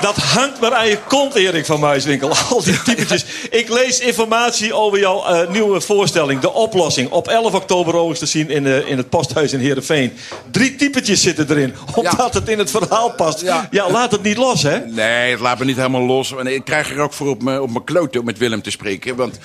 [0.01, 2.31] Dat hangt maar aan je kont, Erik van Muiswinkel.
[2.49, 3.25] Al die typetjes.
[3.49, 6.41] Ik lees informatie over jouw eh, nieuwe voorstelling.
[6.41, 7.09] De oplossing.
[7.09, 10.13] Op 11 oktober overigens te zien in, eh, in het posthuis in Heerenveen.
[10.51, 11.73] Drie typetjes zitten erin.
[11.95, 13.41] Omdat het in het verhaal past.
[13.41, 13.69] Ja.
[13.71, 14.79] laat het niet los, hè?
[14.85, 16.35] Nee, het laat me niet helemaal los.
[16.35, 18.71] En ik krijg er ook voor op mijn, op mijn kloten om met Willem te
[18.71, 19.15] spreken.
[19.15, 19.39] Want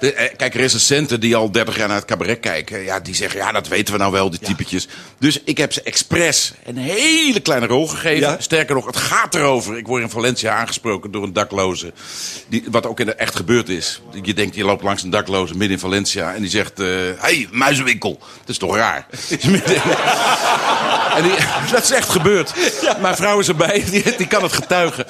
[0.00, 2.84] de, eh, kijk, recensenten die al 30 jaar naar het cabaret kijken...
[2.84, 4.88] Ja, die zeggen, ja, dat weten we nou wel, die typetjes.
[5.18, 8.36] Dus ik heb ze expres een hele kleine rol gegeven.
[8.38, 9.76] Sterker nog, het gaat erover.
[9.76, 11.92] Ik word in Valencia aangesproken door een dakloze.
[12.48, 14.00] Die, wat ook in de echt gebeurd is.
[14.22, 16.34] Je denkt, je loopt langs een dakloze midden in Valencia...
[16.34, 18.18] en die zegt, hé, hey, muizenwinkel.
[18.18, 19.06] Dat is toch raar?
[21.16, 21.32] En die,
[21.72, 22.54] dat is echt gebeurd.
[23.00, 25.06] Mijn vrouw is erbij, die, die kan het getuigen.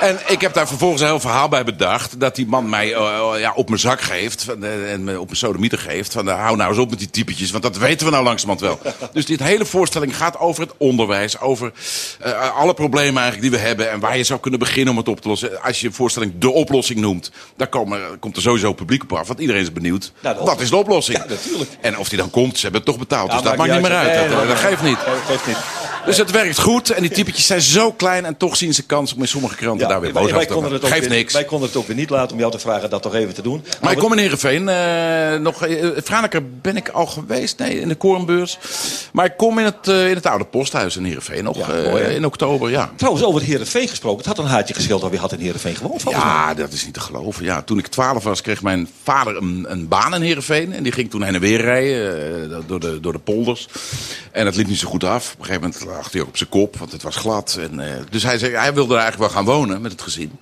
[0.00, 2.20] En ik heb daar vervolgens een heel verhaal bij bedacht.
[2.20, 4.44] Dat die man mij eh, ja, op mijn zak geeft.
[4.44, 6.12] Van, eh, en me op mijn sodemieter geeft.
[6.12, 7.50] Van, eh, hou nou eens op met die typetjes.
[7.50, 8.94] Want dat weten we nou langzamerhand wel.
[9.12, 11.40] Dus dit hele voorstelling gaat over het onderwijs.
[11.40, 11.72] Over
[12.20, 13.90] eh, alle problemen eigenlijk die we hebben.
[13.90, 15.62] En waar je zou kunnen beginnen om het op te lossen.
[15.62, 17.30] Als je een voorstelling de oplossing noemt.
[17.56, 19.26] Dan komen, komt er sowieso publiek op af.
[19.26, 20.12] Want iedereen is benieuwd.
[20.22, 21.18] wat is de oplossing?
[21.28, 21.70] natuurlijk.
[21.80, 23.28] En of die dan komt, ze hebben het toch betaald.
[23.30, 24.08] Ja, dus dat maakt niet meer uit.
[24.08, 24.18] uit.
[24.20, 24.98] Nee, dat, nee, dat geeft niet.
[25.26, 25.88] geeft niet.
[26.06, 26.90] Dus het werkt goed.
[26.90, 28.24] En die typetjes zijn zo klein.
[28.24, 30.86] En toch zien ze kans om in sommige kranten daar weer boos af te ook
[30.86, 31.32] Geeft weer, niks.
[31.32, 33.42] Wij konden het ook weer niet laten om jou te vragen dat toch even te
[33.42, 33.64] doen.
[33.80, 34.68] Maar ik kom in Heerenveen.
[34.68, 37.58] eh nog, eh, Franeker ben ik al geweest.
[37.58, 38.58] Nee, in de Korenbeurs.
[39.12, 41.44] Maar ik kom in het, eh, in het oude posthuis in Heerenveen.
[41.44, 42.90] Nog mooi, in oktober, ja.
[42.96, 44.18] Trouwens, over Heerenveen gesproken.
[44.18, 46.04] Het had een haartje geschild dat we had in Heerenveen gewoond.
[46.04, 46.12] mij.
[46.12, 47.44] Ja, dat is niet te geloven.
[47.44, 50.72] Ja, toen ik 12 was, kreeg mijn vader een, een baan in Heerenveen.
[50.72, 53.68] En die ging toen heen en weer rijden door, de, door de polders.
[54.32, 55.32] En dat liep niet zo goed af.
[55.32, 57.56] Op een gegeven moment lag hij op zijn kop, want het was glad.
[57.60, 60.38] En, eh, dus hij, zei, hij wilde er eigenlijk wel gaan wonen met het gezin.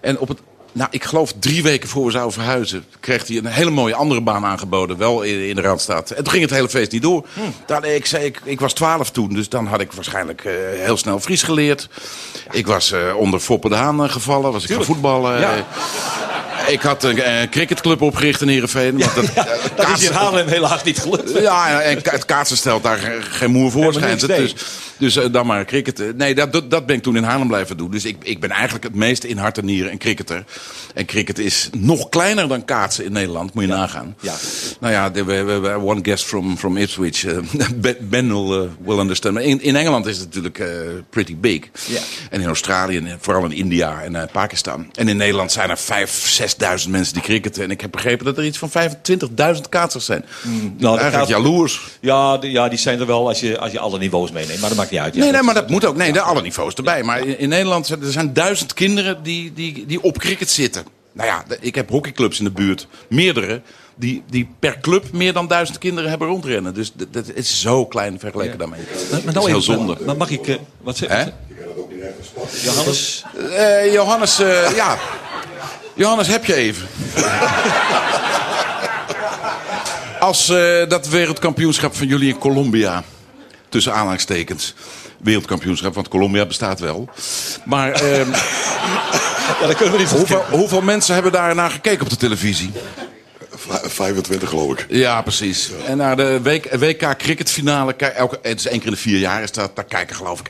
[0.00, 0.38] En op het,
[0.72, 2.84] nou, ik geloof drie weken voor we zouden verhuizen...
[3.00, 6.10] kreeg hij een hele mooie andere baan aangeboden, wel in, in de Randstad.
[6.10, 7.26] En toen ging het hele feest niet door.
[7.66, 10.96] Dan, ik, zei, ik, ik was 12 toen, dus dan had ik waarschijnlijk eh, heel
[10.96, 11.88] snel Fries geleerd.
[12.50, 15.40] Ik was eh, onder Foppe de Haan eh, gevallen, was ik gaan voetballen.
[15.40, 15.54] Ja.
[16.66, 18.98] ik had een cricketclub opgericht in Heerenveen.
[18.98, 19.34] want dat,
[19.76, 21.38] Dat is in Haarlem helaas niet gelukt.
[21.40, 24.36] ja, en het kaatsen stelt daar ge- geen moer voor, schijnt het.
[24.36, 24.54] Dus,
[24.98, 26.16] dus dan maar cricketen.
[26.16, 27.90] Nee, dat, dat, dat ben ik toen in Haarlem blijven doen.
[27.90, 30.44] Dus ik, ik ben eigenlijk het meest in hart en nieren een cricketer.
[30.94, 34.16] En cricket is nog kleiner dan kaatsen in Nederland, moet je nagaan.
[34.20, 34.34] Ja.
[34.80, 37.24] Nou ja, de- we, we- one guest from, from Ipswich.
[37.24, 37.38] eh,
[38.00, 39.34] ben, will, eh, will understand.
[39.34, 40.68] Maar in, in Engeland is het natuurlijk eh,
[41.10, 41.60] pretty big.
[41.86, 42.00] Ja.
[42.30, 44.86] En in Australië, en vooral in India en Pakistan.
[44.94, 47.62] En in Nederland zijn er 5.000, 6.000 mensen die cricketen.
[47.62, 50.24] En ik heb begrepen dat er iets van 25.000 kaatsers zijn.
[50.42, 51.80] Nou, dat Eigenlijk gaat- jaloers.
[52.00, 54.60] Ja, die, ja, die zijn er wel als je, als je alle niveaus meeneemt.
[54.60, 55.14] Maar dat maakt niet uit.
[55.14, 55.96] Ja, nee, nee, dat- maar dat moet ook.
[55.96, 57.02] Nee, daar alle niveaus erbij.
[57.02, 60.84] Maar in, in Nederland zijn er zijn duizend kinderen die, die, die op cricket zitten.
[61.12, 62.86] Nou ja, ik heb hockeyclubs in de buurt.
[63.08, 63.62] Meerdere.
[63.94, 66.74] Die, die per club meer dan duizend kinderen hebben rondrennen.
[66.74, 68.80] Dus dat, dat is zo klein vergeleken daarmee.
[69.10, 69.96] Maar, dat is nou heel zonde.
[70.06, 70.48] Maar mag ik...
[70.48, 71.24] eh, wat zeg Hè?
[72.62, 73.24] Johannes?
[73.50, 74.98] Eh, Johannes, eh, ja.
[75.94, 76.86] Johannes, heb je even?
[80.20, 83.02] Als eh, dat wereldkampioenschap van jullie in Colombia,
[83.68, 84.74] tussen aanhalingstekens,
[85.18, 87.08] wereldkampioenschap, want Colombia bestaat wel.
[87.64, 88.28] Maar ehm,
[89.60, 92.72] Ja, dat kunnen we niet hoeveel, hoeveel mensen hebben daar naar gekeken op de televisie?
[93.54, 94.86] V- 25 geloof ik.
[94.88, 95.70] Ja, precies.
[95.86, 99.18] En naar de WK, WK cricketfinale, kijk- elke, het is één keer in de vier
[99.18, 100.48] jaar, is dat, daar kijken geloof ik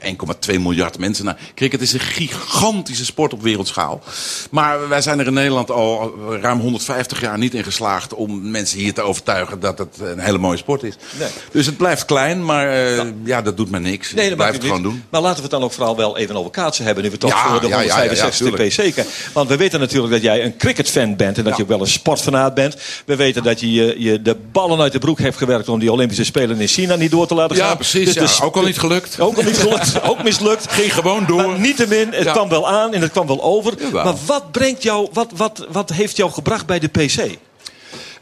[0.51, 1.39] 1,2 miljard mensen naar.
[1.55, 4.03] Cricket is een gigantische sport op wereldschaal.
[4.51, 8.79] Maar wij zijn er in Nederland al ruim 150 jaar niet in geslaagd om mensen
[8.79, 10.95] hier te overtuigen dat het een hele mooie sport is.
[11.19, 11.29] Nee.
[11.53, 13.43] Dus het blijft klein, maar eh, ja.
[13.43, 14.13] dat doet me niks.
[14.13, 14.73] Nee, dat blijf maakt het niet.
[14.73, 15.05] gewoon doen.
[15.11, 17.05] Maar laten we het dan ook vooral wel even over kaatsen hebben.
[17.05, 19.07] Nu we toch Ja, voor de ja, ja, ja, 165 zeker.
[19.33, 21.39] Want we weten natuurlijk dat jij een cricketfan bent.
[21.39, 22.77] En dat je ook wel een sportfanaat bent.
[23.05, 25.69] We weten dat je, je je de ballen uit de broek heeft gewerkt...
[25.69, 27.69] om die Olympische Spelen in China niet door te laten gaan.
[27.69, 28.05] Ja, precies.
[28.15, 28.39] Dus ja.
[28.41, 29.21] de- Ook al niet gelukt.
[29.21, 30.03] Ook al niet gelukt.
[30.11, 30.73] ook mislukt.
[30.73, 31.49] Ging gewoon door.
[31.49, 32.33] Maar niettemin, het Ja.
[32.33, 33.73] kwam wel aan en het kwam wel over.
[33.79, 34.05] Jawel.
[34.05, 35.09] Maar wat brengt jou...
[35.13, 37.37] Wat, wat, wat heeft jou gebracht bij de PC?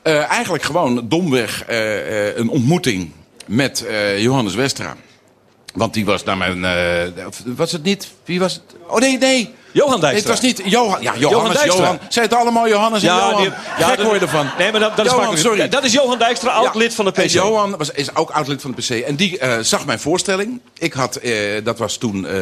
[0.03, 3.11] Eh, eigenlijk gewoon domweg eh, eh, een ontmoeting
[3.47, 3.85] met
[4.19, 4.97] Johannes Westra.
[5.75, 6.61] Want die was naar mijn...
[7.45, 8.09] was het niet?
[8.25, 8.62] Wie was het?
[8.88, 9.51] Oh nee, nee.
[9.72, 10.30] Johan Nee, het Dijkstra.
[10.33, 11.02] was niet Johan.
[11.02, 11.83] Ja, Johan Johannes, Dijkstra.
[11.85, 11.98] Johan.
[12.09, 13.42] Zei het allemaal Johannes en Johan.
[13.42, 14.46] die- Gek hoor je ervan.
[14.59, 15.54] Nee, maar dat, dat is Johan, makkelijk.
[15.56, 15.68] sorry.
[15.68, 16.78] Dat is Johan Dijkstra, oud Ja.
[16.78, 17.16] lid van de PC.
[17.18, 18.90] En Johan was, is ook oud-lid van de PC.
[19.06, 20.61] En die eh, zag mijn voorstelling.
[20.78, 21.33] Ik had, eh,
[21.64, 22.33] dat was toen eh,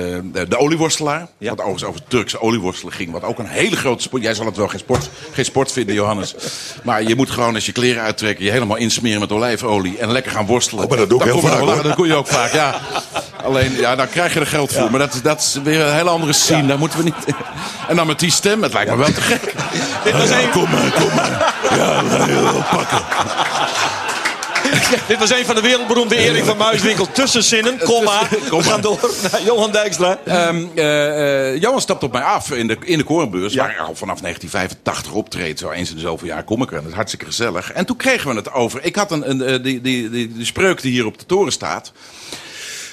[0.48, 1.26] de, olieworstelaar.
[1.38, 3.12] Wat overigens over Turkse olieworstelen ging.
[3.12, 4.22] Wat ook een hele grote sport...
[4.22, 6.34] Jij zal het wel geen sport, geen sport vinden, Johannes.
[6.82, 8.44] Maar je moet gewoon als je kleren uittrekken...
[8.44, 9.98] je helemaal insmeren met olijfolie.
[9.98, 10.82] En lekker gaan worstelen.
[10.84, 11.82] Oh, maar dat doe ik heel vaak.
[11.82, 12.74] Dat doe je ook vaak, ja.
[13.44, 14.90] Alleen, ja, dan krijg je er geld voor.
[14.90, 16.66] Maar dat, is- dat is weer een hele andere scene.
[16.68, 17.14] Daar moeten we niet...
[17.88, 19.54] En dan met die stem, het lijkt me wel te gek.
[20.04, 21.54] Dit was een- Kom maar, kom maar.
[21.76, 22.98] Ja, we gaan je wel pakken.
[25.06, 28.20] Dit was een van de wereldberoemde Erik van Muiswinkel tussenzinnen, komma.
[28.50, 30.18] We gaan door naar Johan Dijkstra.
[30.24, 33.78] Ehm, eh, eh, Johan stapt op mij af in de, in de korenbeurs, waar ik
[33.78, 35.58] al vanaf 1985 optreed.
[35.58, 36.76] Zo eens in de zoveel jaar kom ik er.
[36.80, 37.72] Dat is hartstikke gezellig.
[37.72, 38.84] En toen kregen we het over.
[38.84, 41.52] Ik had een, een, eh, die, die, die, die spreuk die hier op de toren
[41.52, 41.92] staat.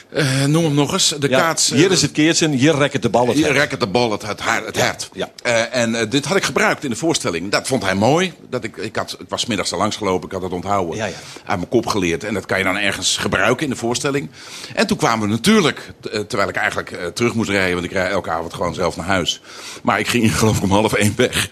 [0.09, 1.15] Eh, noem hem nog eens.
[1.19, 1.69] De Ja, kaats.
[1.69, 4.39] hier is het keertje, hier rekken de bal het Hier rekken de bal het, het,
[4.65, 5.09] het hert.
[5.43, 7.51] Eh, en eh, dit had ik gebruikt in de voorstelling.
[7.51, 8.33] Dat vond hij mooi.
[8.49, 10.95] Dat ik, ik, had, ik was middags er langs gelopen, ik had het onthouden.
[10.95, 11.13] Ja, ja.
[11.45, 12.23] Uit mijn kop geleerd.
[12.23, 14.29] En dat kan je dan ergens gebruiken in de voorstelling.
[14.75, 17.73] En toen kwamen we natuurlijk, eh, terwijl ik eigenlijk eh, terug moest rijden...
[17.73, 19.41] want ik rijd elke avond gewoon zelf naar huis.
[19.83, 21.49] Maar ik ging geloof ik om half één weg.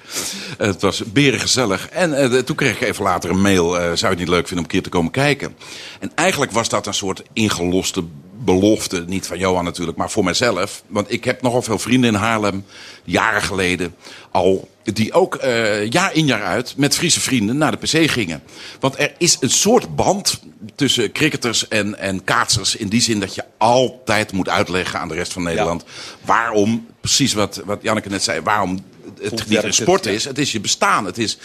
[0.57, 1.89] Eh, het was berengezellig.
[1.89, 3.75] En eh, toen kreeg ik even later een mail.
[3.79, 5.55] eh, zou je het niet leuk vinden om een keer te komen kijken?
[5.99, 8.03] En eigenlijk was dat een soort ingeloste
[8.45, 9.03] belofte.
[9.08, 10.84] Niet van Johan natuurlijk, maar voor mezelf.
[10.88, 12.65] Want ik heb nogal veel vrienden in Haarlem,
[13.03, 13.95] jaren geleden
[14.32, 14.71] al.
[14.84, 18.43] Die ook eh, jaar in jaar uit met Friese vrienden naar de PC gingen.
[18.79, 20.39] Want er is een soort band
[20.75, 22.75] tussen cricketers en, en kaatsers.
[22.75, 25.84] In die zin dat je altijd moet uitleggen aan de rest van Nederland.
[26.21, 28.79] Waarom, precies wat, wat Janneke net zei, waarom
[29.21, 30.11] het niet een sport Ja.
[30.11, 30.23] is.
[30.25, 31.05] Het is je bestaan.
[31.05, 31.37] Het is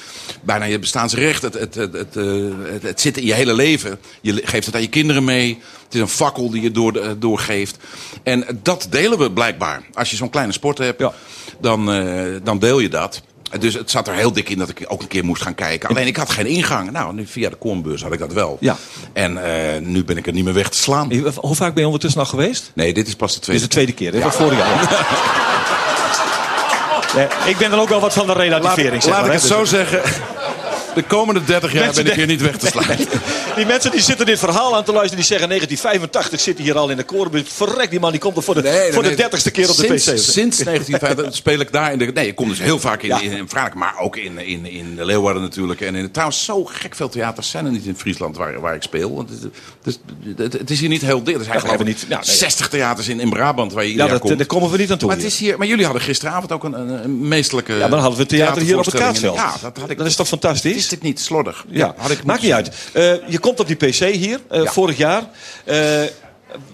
[0.43, 1.43] bijna je bestaansrecht.
[1.43, 2.25] Het, het, het, het, eh,
[2.81, 3.99] het, zit in je hele leven.
[4.21, 5.59] Je geeft het aan je kinderen mee.
[5.85, 7.77] Het is een fakkel die je door, eh, doorgeeft.
[8.23, 9.83] En dat delen we blijkbaar.
[9.95, 11.03] Als je zo'n kleine sport hebt,
[11.61, 13.23] dan, eh, dan deel je dat.
[13.61, 15.89] Dus het zat er heel dik in dat ik ook een keer moest gaan kijken.
[15.89, 16.91] Alleen ik had geen ingang.
[16.91, 18.57] Nou, nu via de kornbeurs had ik dat wel.
[18.61, 18.77] Ja.
[19.13, 19.33] En
[19.93, 21.13] nu ben ik er niet meer weg te slaan.
[21.35, 22.71] Hoe vaak ben je ondertussen nog geweest?
[22.75, 24.27] Nee, dit is pas de Dit tweede is de tweede keer, dit Ja.
[24.27, 25.97] was vorig jaar.
[27.47, 28.93] Ik ben dan ook wel wat van de relativering.
[28.93, 30.03] Laat, zeg laat maar, ik hè, het zo dus- zeggen.
[30.99, 32.97] De komende 30 jaar Mensen ben ik hier niet weg te slaan.
[33.57, 36.79] Die mensen die zitten dit verhaal aan te luisteren, die zeggen 1985 zit hij hier
[36.79, 37.47] al in de koren.
[37.47, 39.17] Verrek, die man die komt er voor de, Nee, nee, voor de nee.
[39.17, 40.19] dertigste keer op de sinds, PC.
[40.19, 42.05] Sinds 1950 speel ik daar in de...
[42.05, 43.21] Nee, ik kom dus heel vaak in, Ja.
[43.21, 45.81] in, in Franeker, maar ook in, in, in de Leeuwarden natuurlijk.
[45.81, 48.83] En in, trouwens, zo gek veel theaters zijn er niet in Friesland waar, waar ik
[48.83, 49.15] speel.
[49.15, 49.43] Want het,
[49.83, 49.99] het,
[50.37, 51.39] het, het is hier niet heel dicht.
[51.39, 52.07] Er zijn geloof ik niet.
[52.09, 52.19] Nee.
[52.21, 54.39] 60 theaters in, in Brabant waar je Ja, dat, komt.
[54.39, 55.09] daar komen we niet aan toe.
[55.09, 57.99] maar, het is hier, maar jullie hadden gisteravond ook een, een, meestelijke Ja, maar dan
[57.99, 58.95] hadden we het theater hier op het.
[58.95, 59.35] Kaatsveld.
[59.35, 59.99] Ja, dat had ik.
[59.99, 60.88] Dat is toch fantastisch?
[60.89, 61.65] Wist ik niet, slordig.
[61.69, 62.71] Ja, had ik maakt niet uit.
[62.93, 64.71] Eh, je komt op die PC hier, eh, Ja.
[64.73, 65.23] vorig jaar.
[65.65, 66.03] Eh,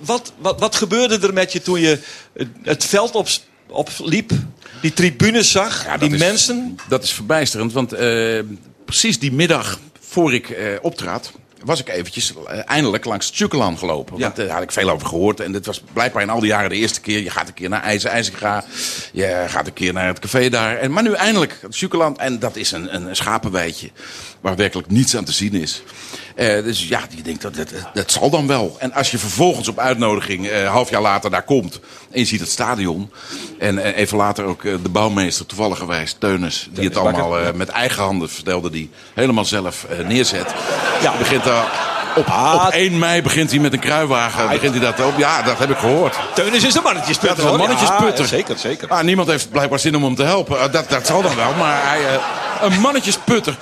[0.01, 1.99] wat, wat, wat gebeurde er met je toen je
[2.63, 3.29] het veld op,
[3.69, 4.31] opliep?
[4.81, 6.77] Die tribunes zag, Ja, die is- mensen?
[6.89, 8.39] Dat is verbijsterend, want eh,
[8.85, 11.33] precies die middag voor ik eh, optrad...
[11.65, 14.19] was ik eventjes eh, eindelijk langs Tjukelan gelopen.
[14.19, 15.41] Want daar had ik veel over gehoord.
[15.41, 17.23] En dit was blijkbaar in al die jaren de eerste keer.
[17.23, 18.65] Je gaat een keer naar IJzer IJzerga.
[19.13, 20.77] Je gaat een keer naar het café daar.
[20.77, 22.19] En, maar nu eindelijk Tjukelan.
[22.19, 23.91] En dat is een, een schapenweidje
[24.41, 25.83] waar werkelijk niets aan te zien is.
[26.35, 28.77] Eh, dus ja, je denkt, dat, dat, dat zal dan wel.
[28.79, 31.81] En als je vervolgens op uitnodiging eh, half jaar later daar komt...
[32.11, 33.11] en je ziet het stadion...
[33.59, 36.69] en eh, even later ook de bouwmeester, toevalligerwijs, Teunis...
[36.71, 38.91] die het allemaal met eigen handen, vertelde die...
[39.15, 40.55] helemaal zelf neerzet.
[41.03, 41.17] Ja.
[41.19, 41.93] Begint daar...
[42.17, 42.65] Op, Ah.
[42.67, 44.49] op 1 mei begint hij met een kruiwagen.
[44.49, 45.19] begint hij dat op?
[45.19, 46.17] Ja, dat heb ik gehoord.
[46.35, 47.37] Teunis is een mannetjesputter.
[47.37, 48.25] Dat is een mannetjesputter.
[48.25, 48.89] Ja, zeker, zeker.
[48.89, 50.61] Ah, niemand heeft blijkbaar zin om hem te helpen.
[50.61, 52.01] Ah, dat, dat zal dan wel, maar hij,
[52.63, 53.59] een mannetjesputter.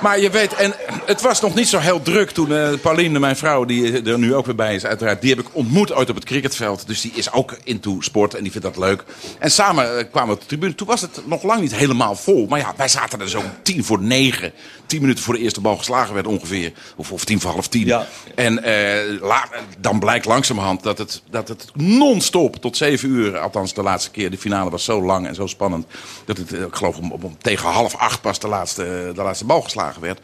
[0.00, 3.36] Maar je weet, en het was nog niet zo heel druk toen eh, Pauline, mijn
[3.36, 6.14] vrouw, die er nu ook weer bij is, uiteraard, die heb ik ontmoet ooit op
[6.14, 6.86] het cricketveld.
[6.86, 9.04] Dus die is ook into sport en die vindt dat leuk.
[9.38, 10.74] En samen eh, kwamen we op de tribune.
[10.74, 12.46] Toen was het nog lang niet helemaal vol.
[12.46, 14.52] Maar ja, wij zaten er zo tien voor negen.
[14.86, 16.72] Tien minuten voor de eerste bal geslagen werd ongeveer.
[16.96, 17.94] Of, of tien voor half tien.
[18.34, 23.74] En eh, la- dan blijkt langzamerhand dat het, dat het non-stop tot zeven uur, althans
[23.74, 25.86] de laatste keer, de finale was zo lang en zo spannend.
[26.24, 29.62] Dat het, ik geloof, om, om, tegen half acht pas de laatste, de laatste bal
[29.62, 30.20] geslagen werd.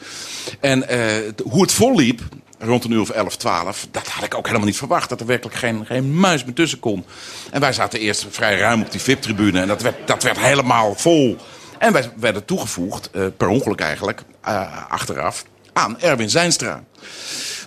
[0.61, 2.23] En eh, hoe het volliep,
[2.59, 5.09] rond een uur of 11, 12, dat had ik ook helemaal niet verwacht.
[5.09, 7.05] Dat er werkelijk geen, geen muis meer tussen kon.
[7.51, 10.94] En wij zaten eerst vrij ruim op die VIP-tribune en dat werd, dat werd helemaal
[10.94, 11.37] vol.
[11.79, 16.83] En wij werden toegevoegd, eh, per ongeluk eigenlijk, eh, achteraf, aan Erwin Zijnstra.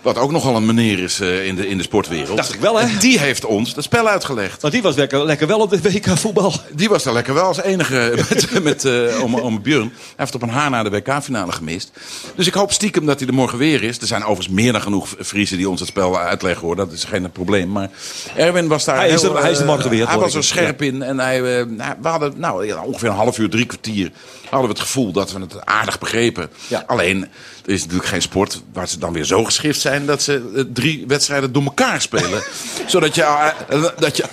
[0.02, 2.38] Wat ook nogal een meneer is eh, in, de, in de sportwereld.
[2.38, 2.88] Dacht ik wel, hè?
[2.88, 4.62] En die heeft ons het spel uitgelegd.
[4.62, 6.54] Want die was lekker, lekker wel op de WK voetbal.
[6.72, 9.94] Die was daar lekker wel als enige met, met eh om, om Björn.
[9.94, 11.92] Hij heeft op een haar na de WK-finale gemist.
[12.36, 13.98] Dus ik hoop stiekem dat hij er morgen weer is.
[13.98, 16.76] Er zijn overigens meer dan genoeg Friesen die ons het spel uitleggen hoor.
[16.76, 17.72] Dat is geen probleem.
[17.72, 17.90] Maar
[18.36, 20.44] Erwin was daar Hij is er- hij is er eh, morgen weer, Hij was er
[20.44, 21.02] scherp in.
[21.02, 24.12] En hij, nou, we hadden nou, ongeveer een half uur, drie kwartier...
[24.44, 26.50] hadden we het gevoel dat we het aardig begrepen.
[26.86, 27.28] Alleen,
[27.66, 30.06] er is natuurlijk geen sport waar ze dan weer zo geschift zijn...
[30.06, 32.42] dat ze eh, drie wedstrijden door elkaar spelen.
[32.88, 34.24] Zodat je, eh, dat je,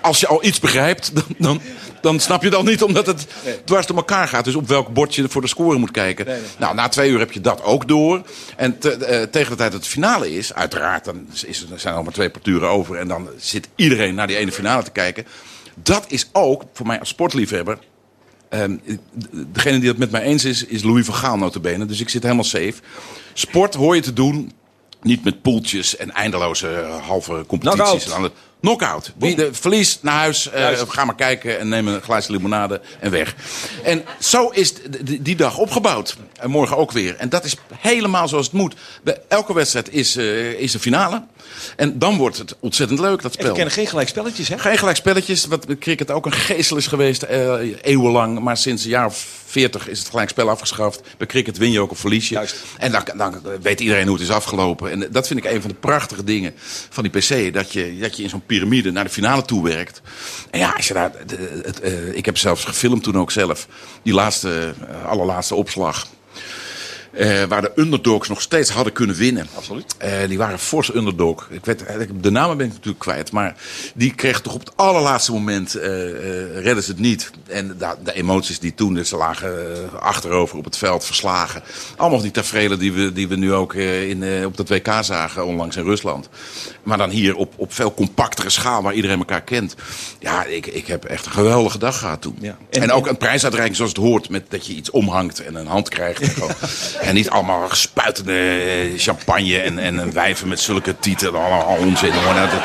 [0.00, 1.10] als je al iets begrijpt...
[1.14, 1.60] dan, dan
[2.04, 3.26] dan snap je dan niet omdat het
[3.64, 4.44] dwars door elkaar gaat.
[4.44, 6.26] Dus op welk bord je voor de score moet kijken.
[6.58, 8.22] Nou, na twee uur heb je dat ook door.
[8.56, 11.94] En te- eh, tegen de tijd dat de finale is, uiteraard, dan is, er zijn
[11.94, 12.96] er maar twee parturen over.
[12.96, 15.26] En dan zit iedereen naar die ene finale te kijken.
[15.74, 17.78] Dat is ook, voor mij als sportliefhebber...
[18.54, 18.76] ehm,
[19.52, 21.86] degene die het met mij eens is, is Louis van Gaal notabene.
[21.86, 22.74] Dus ik zit helemaal safe.
[23.32, 24.52] Sport hoor je te doen
[25.02, 28.04] Niet met poeltjes en eindeloze eh, halve competities.
[28.04, 28.32] Knock-out.
[28.60, 29.12] Knock-out.
[29.18, 30.90] Wie de verliest naar huis, eh, Juist.
[30.92, 33.34] ga maar kijken en neem een glaasje limonade en weg.
[33.82, 34.74] En zo is
[35.20, 36.16] die dag opgebouwd.
[36.44, 37.16] En morgen ook weer.
[37.16, 38.74] En dat is helemaal zoals het moet.
[39.02, 41.22] Bij elke wedstrijd is, eh, is een finale.
[41.76, 43.48] En dan wordt het ontzettend leuk, dat En spel.
[43.48, 44.58] we kennen geen gelijk spelletjes, hè?
[44.58, 48.40] Geen gelijk spelletjes, wat bij cricket ook een geestel is geweest, eh, eeuwenlang.
[48.40, 51.00] Maar sinds een jaar of veertig is het gelijk spel afgeschaft.
[51.16, 52.48] Bij cricket win je ook of verlies je.
[52.78, 54.90] En dan, dan weet iedereen hoe het is afgelopen.
[54.90, 56.54] En dat vind ik een van de prachtige dingen
[56.90, 57.54] van die PC.
[57.54, 60.00] Dat je, dat je in zo'n piramide naar de finale toe werkt.
[60.50, 61.12] En ja, als je daar,
[61.62, 63.66] het, eh, ik heb zelfs gefilmd toen ook zelf.
[64.02, 64.74] Die laatste,
[65.06, 66.06] allerlaatste opslag.
[67.14, 69.46] Eh, waar de underdogs nog steeds hadden kunnen winnen.
[69.56, 69.94] Absoluut.
[69.98, 71.48] Eh, die waren fors underdog.
[71.50, 73.32] Ik weet, eigenlijk- de namen ben ik natuurlijk kwijt.
[73.32, 73.54] Maar
[73.94, 75.74] die kreeg toch op het allerlaatste moment...
[75.74, 77.30] eh eh, redden ze het niet.
[77.46, 78.94] En de, de emoties die toen...
[78.94, 81.62] Dus ze lagen eh, achterover op het veld verslagen.
[81.96, 84.88] Allemaal die tafereelen die we, die we nu ook eh, in, eh, op dat WK
[85.00, 85.46] zagen.
[85.46, 86.28] Onlangs in Rusland.
[86.82, 88.82] Maar dan hier op, op veel compactere schaal...
[88.82, 89.74] waar iedereen elkaar kent.
[90.18, 92.36] Ja, ik, ik heb echt een geweldige dag gehad toen.
[92.40, 92.56] Ja.
[92.70, 94.28] En, En- ook een prijsuitreiking zoals het hoort.
[94.28, 96.22] Met dat je iets omhangt en een hand krijgt.
[97.00, 101.28] En, en niet allemaal gespuitende eh, champagne en, en wijven met zulke tieten.
[101.34, 102.12] Allemaal onzin.
[102.12, 102.34] Hoor.
[102.34, 102.60] Nou, dat-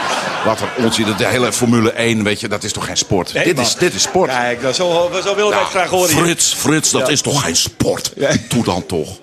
[0.45, 1.05] Wat een onzin.
[1.17, 3.33] De hele Formule 1, weet je, dat is toch geen sport?
[3.33, 4.29] Nee, dit, is, dit is sport.
[4.31, 6.09] Kijk, nou, zo, zo willen wij het graag horen.
[6.09, 7.13] Frits, Frits, dat Ja.
[7.13, 8.13] is toch geen sport?
[8.49, 9.19] Doe dan toch.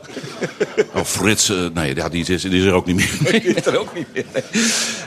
[0.95, 3.33] Oh, Frits, eh, nee, ja, die, is, die is er ook niet meer.
[3.43, 4.25] Die is er ook niet meer.
[4.33, 4.43] nee.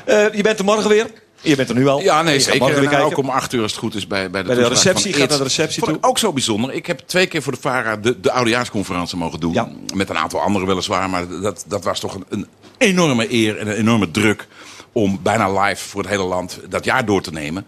[0.06, 1.06] Eh, je bent er morgen weer.
[1.42, 2.02] Je bent er nu al.
[2.02, 2.94] Ja, nee, zeker.
[2.94, 5.14] En ook om acht uur als het goed is bij, bij de, Bij de receptie,
[5.14, 6.74] gaat naar de receptie ik ook zo bijzonder.
[6.74, 9.58] Ik heb twee keer voor de VARA de, de oudejaarsconferentie mogen doen.
[9.96, 11.10] Met een aantal anderen weliswaar.
[11.10, 14.48] Maar dat, dat was toch een, een enorme eer en een enorme druk
[14.92, 17.66] om bijna live voor het hele land dat jaar door te nemen.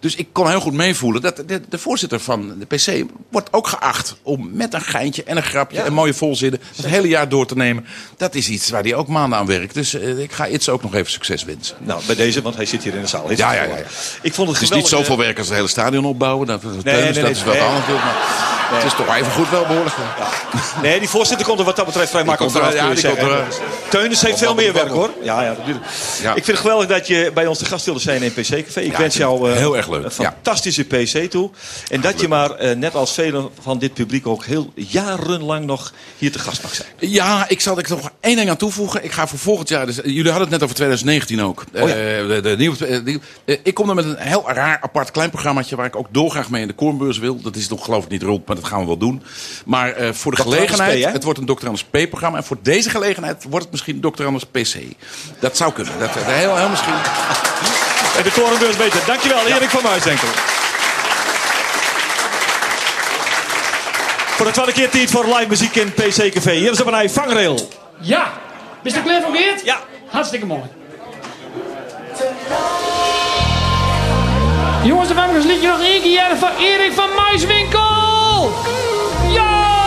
[0.00, 3.66] Dus ik kon heel goed meevoelen dat de, de voorzitter van de PC wordt ook
[3.68, 7.46] geacht om met een geintje en een grapje en mooie volzinnen het hele jaar door
[7.46, 7.86] te nemen.
[8.16, 9.74] Dat is iets waar hij ook maanden aan werkt.
[9.74, 11.76] Dus eh, ik ga Iets ook nog even succes wensen.
[11.78, 13.30] Nou, bij deze, want hij zit hier in de zaal.
[13.32, 13.84] Ja, ja, ja, ja.
[14.22, 16.46] Ik vond het Het is niet zoveel werk als het hele stadion opbouwen.
[16.46, 17.62] Dat, dat, nee, dat nee, is wat nee.
[17.62, 17.86] anders.
[18.70, 19.94] Maar het is toch even goed wel behoorlijk.
[19.96, 22.72] eh, Nee, die voorzitter komt er wat dat betreft vrij makkelijk vanaf.
[22.74, 23.44] ja, er-
[23.88, 25.10] Teunis heeft veel meer werk hoor.
[25.22, 25.86] Ja, ja, natuurlijk.
[26.22, 26.28] Ja.
[26.34, 28.80] Ik vind het geweldig dat je bij ons te gast wilde zijn in PC Café.
[28.80, 30.04] Ik Ja, wens jou eh, heel erg leuk.
[30.04, 31.50] een fantastische PC toe.
[31.88, 35.92] En dat je maar, eh, net als velen van dit publiek, ook heel jarenlang nog
[36.18, 36.88] hier te gast mag zijn.
[36.98, 39.04] Ja, ik zal er nog één ding aan toevoegen.
[39.04, 39.86] Ik ga voor volgend jaar.
[39.86, 41.64] Dus, jullie hadden het net over 2019 ook.
[41.74, 41.94] Oh ja.
[41.94, 41.94] Eh,
[42.28, 45.30] de, de nieuwe, eh, die- eh, ik kom er met een heel raar apart klein
[45.30, 47.40] programmaatje waar ik ook dolgraag mee in de Kornbeurs wil.
[47.40, 49.22] Dat is nog geloof ik niet rond, maar dat gaan we wel doen.
[49.66, 50.48] Maar eh, voor de Dr.
[50.48, 51.66] Gelegenheid, P, het wordt een Dr.
[51.66, 52.36] Anders P-programma.
[52.38, 54.24] En voor deze gelegenheid wordt het misschien Dr.
[54.24, 54.74] Anders PC.
[55.38, 55.92] Dat zou kunnen.
[55.98, 56.94] Dat, dat heel, heel misschien.
[58.16, 59.00] En de Korenbeurs beter.
[59.06, 60.28] Dankjewel, Erik van Muisdenkel.
[64.36, 66.50] Voor de tweede keer tijd voor live muziek in PC Café.
[66.52, 67.68] Hier is er een vangrail.
[67.98, 68.32] Ja,
[68.82, 69.64] bist du klaar voor Geert?
[69.64, 69.78] Ja.
[70.10, 70.62] Hartstikke mooi.
[74.84, 78.52] Jongens en dames, liedje nog één keer van Erik van Muiswinkel.
[79.28, 79.81] Yo!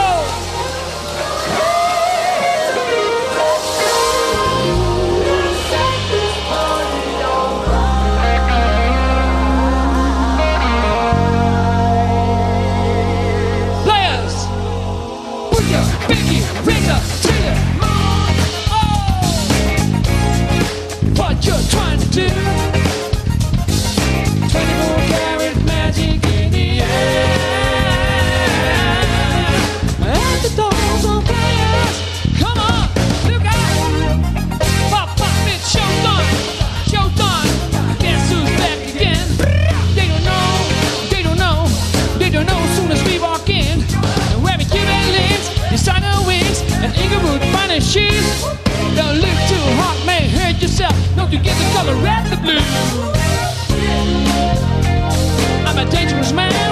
[51.25, 52.59] Don't you get the color red, the blue.
[55.65, 56.64] I'm a dangerous man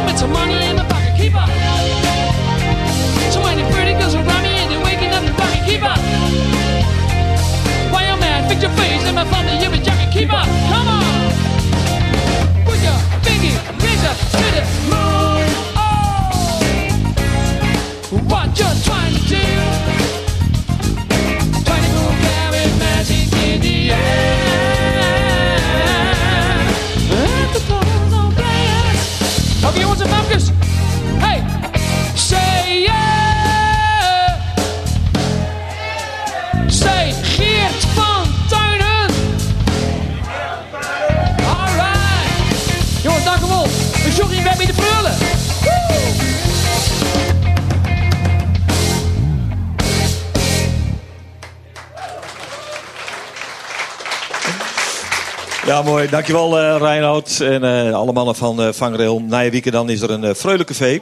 [55.84, 56.10] mooi.
[56.10, 59.20] Dankjewel uh, Reinoud en eh, alle mannen van uh, Vangrail.
[59.20, 61.00] Na je weekend dan is er een uh, Freulencafé.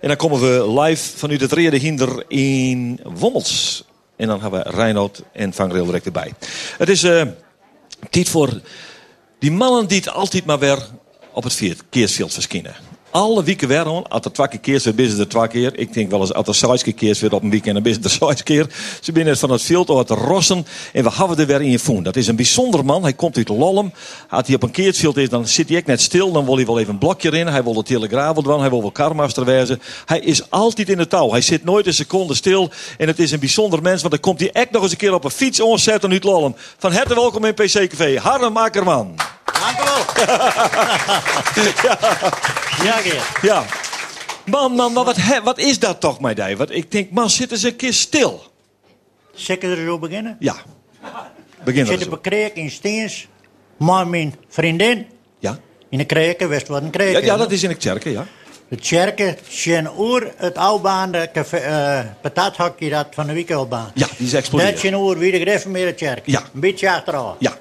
[0.00, 3.84] En dan komen we live vanuit het Reerde Hinder in Wommels.
[4.16, 6.32] En dan hebben we Reinoud en Vangrail direct erbij.
[6.78, 7.22] Het is uh,
[8.10, 8.60] tijd voor
[9.38, 10.78] die mannen die het altijd maar weer
[11.32, 12.91] op het keersveld verschijnen.
[13.12, 14.08] Alle weken weer gewoon.
[14.08, 15.78] Als twee keer weer, is er twee keer.
[15.78, 18.10] Ik denk wel eens, als er zes keer weer op een weekend, dan is er
[18.28, 18.66] zes keer.
[19.00, 20.66] Ze binnen van het veld uit rossen.
[20.92, 22.02] En we hebben er weer in je voen.
[22.02, 23.02] Dat is een bijzonder man.
[23.02, 23.92] Hij komt uit Lollum.
[24.28, 26.32] Als hij op een keersveld is, dan zit hij echt net stil.
[26.32, 27.46] Dan wil hij wel even een blokje in.
[27.46, 28.60] Hij wil de telegraaf doen.
[28.60, 29.82] Hij wil wel karmaster wezen.
[30.04, 31.30] Hij is altijd in de touw.
[31.30, 32.70] Hij zit nooit een seconde stil.
[32.98, 34.00] En het is een bijzonder mens.
[34.00, 36.54] Want dan komt hij echt nog eens een keer op een fiets onzetten uit Lollum.
[36.78, 38.18] Van harte welkom in PC-café.
[38.18, 39.14] Harm Akkerman.
[39.62, 41.64] Dank u wel.
[41.82, 41.98] ja.
[42.84, 43.18] Ja.
[43.42, 43.64] Ja.
[44.46, 46.56] Man, man, maar wat, he- wat is dat toch, mij die?
[46.56, 48.42] Want ik denk, man, zitten ze een keer stil.
[49.34, 50.36] Zeker er zo beginnen?
[50.38, 50.54] Ja.
[51.64, 53.26] Begin Ik zit op een kreek in Steens.
[53.76, 55.06] Maar mijn vriendin.
[55.38, 55.58] Ja.
[55.90, 58.26] In de kreken, wist wat een kreek Ja, ja, dat is in de kerken, ja.
[58.68, 63.90] De kerken zijn oer het oudbaande café, eh patathokje dat van de weekendbaan.
[63.94, 64.72] Ja, die is exploderen.
[64.72, 66.22] Dat zijn oer wie de gereformeerde kerk.
[66.24, 66.42] Ja.
[66.54, 67.34] Een beetje achteraf.
[67.38, 67.52] Ja.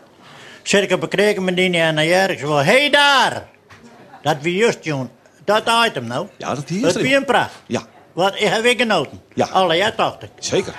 [0.63, 2.29] Zit ik op een kreek met die en jaar.
[2.29, 3.43] Ik zei, hé hey daar!
[4.21, 5.09] Dat wie juist doen.
[5.43, 6.27] Dat item nou.
[6.37, 7.53] Ja, dat hier Dat wie een pracht.
[7.65, 7.81] Ja.
[8.13, 9.21] Wat, ik heb ik genoten.
[9.33, 9.47] Ja.
[9.51, 10.29] Alle jaar dacht ik.
[10.39, 10.73] Zeker.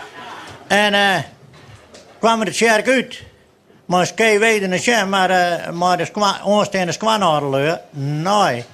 [0.67, 1.19] En eh
[2.19, 3.23] kwam er de kerk uit.
[3.87, 7.81] Maar skei weten het maar, eh maar de ons tegen de skwanadelen.
[7.91, 8.65] Nee,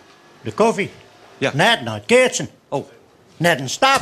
[0.40, 0.90] de koffie.
[1.38, 1.50] Ja.
[1.54, 2.48] Net nooit keertsen.
[2.68, 2.88] Oh.
[3.36, 4.00] Net een stap.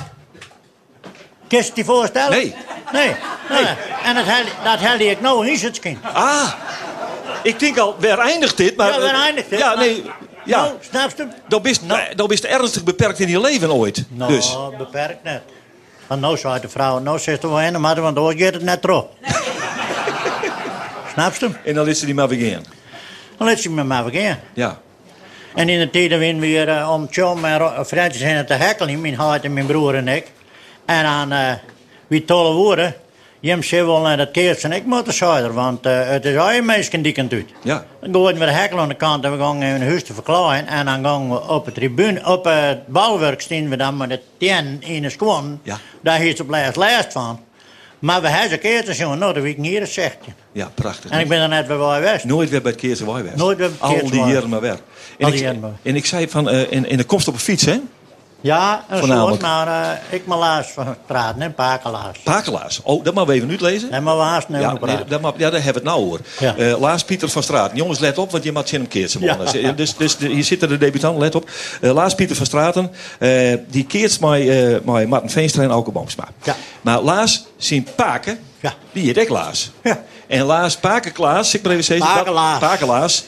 [1.48, 2.30] Kun je het je voorstellen?
[2.30, 2.54] Nee.
[2.92, 3.14] Nee.
[3.50, 3.66] nee.
[4.04, 5.98] En dat helde, dat helde ik nou in het kind.
[6.12, 6.52] Ah.
[7.42, 8.76] Ik denk al, waar eindigt dit?
[8.76, 9.58] Maar, Ja, waar eindigt dit?
[9.58, 10.02] Ja, nee.
[10.44, 10.62] Ja.
[10.62, 11.26] Nou, snap je?
[11.48, 11.80] Dan bist,
[12.14, 14.04] dan bist ernstig beperkt in je leven ooit.
[14.08, 14.56] Nou, Dus.
[14.78, 15.42] beperkt net.
[16.06, 18.82] Want nou zei de vrouw, nou zegt ze wel maar want dan gaat het net
[18.82, 19.04] terug.
[21.12, 21.50] Snap je?
[21.64, 22.60] En dan is ze die maar weer.
[23.38, 24.40] Dan laat ze me maar vergeten.
[24.54, 24.78] Ja.
[25.54, 29.00] En in de tijd waarin we weer eh, om John en vriendjes zijn te hekkelen,
[29.00, 30.26] mijn huid en mijn broer en ik.
[30.86, 31.52] En dan eh
[32.06, 32.94] wie tolle woorden.
[33.46, 37.00] Zei wel naar dat keertje en ik moet zuider, want eh, het is je meisje
[37.00, 37.52] die kan doet.
[37.62, 37.84] Ja.
[38.00, 40.66] Dan gooien we de hekkel aan de kant en we gaan een huis te verklaren.
[40.66, 44.20] En dan gaan we op het tribune, op het balwerk staan we dan met de
[44.38, 45.60] tien in de schoen.
[45.62, 45.78] Ja.
[46.00, 47.40] Daar heeft op laatst last van.
[47.98, 50.30] Maar we hebben een keertje jongen, nou, dat weet ik niet, dat zegt je.
[50.52, 51.10] Ja, prachtig.
[51.10, 52.24] En ik ben er net bij geweest.
[52.24, 53.36] Nooit weer bij het Keerse Waai geweest.
[53.36, 54.78] Nooit weer bij Al die jaren maar weer.
[55.18, 57.80] En, ik, en ik zei van, eh, in, in de komst op een fiets, hè?
[58.46, 59.30] Ja, een Voornamelijk.
[59.30, 62.18] soort, maar eh, ik maar laatst van praten, hè, pakelaars.
[62.18, 62.80] Pakelaars.
[62.82, 63.90] Oh, dat maar we even uitlezen.
[63.90, 66.08] En maar we haast nu Ja, nee, dat mag, ja, daar hebben we het nou
[66.08, 66.20] hoor.
[66.38, 66.56] Ja.
[66.56, 67.76] Eh, Laas Pieter van Straten.
[67.76, 69.72] Jongens, let op, want je maakt zin om keertje Ja.
[69.72, 71.50] Dus, dus de- hier zitten de debutanten, let op.
[71.80, 74.18] Eh, Laas Pieter van Straten, eh, die keert
[74.48, 76.28] eh met Martin Veenstra en Auke Boomsma.
[76.42, 76.56] Ja.
[76.80, 78.74] Maar Laas zien Paken, Ja.
[78.92, 79.70] die heet Laas.
[79.82, 80.02] Ja.
[80.26, 82.06] En Laas Pakenklaas, ik maar even zeggen.
[82.06, 82.58] dat- Pakelaars.
[82.58, 83.24] Pakelaars,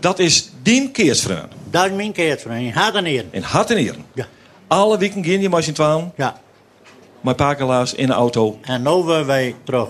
[0.00, 1.52] dat is dien keersvriend.
[1.70, 3.28] Dat is mijn keertvriend, had en.
[3.30, 4.04] In hart en nieren.
[4.14, 4.26] Ja.
[4.70, 6.12] Alle weken gaan je maar zien twaan.
[6.16, 6.36] Ja.
[7.20, 8.58] Met Pakelaars in de auto.
[8.62, 9.88] En nu willen wij terug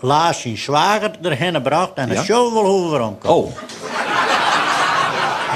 [0.00, 2.22] Laas zijn zwager erheen gebracht en Ja?
[2.22, 3.44] show we omkomen.
[3.44, 3.56] Oh,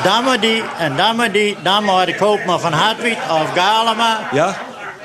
[0.04, 4.28] Dan maar die, en dan maar die, dan maar de koopman van Hartwit of Galema,
[4.32, 4.56] ja?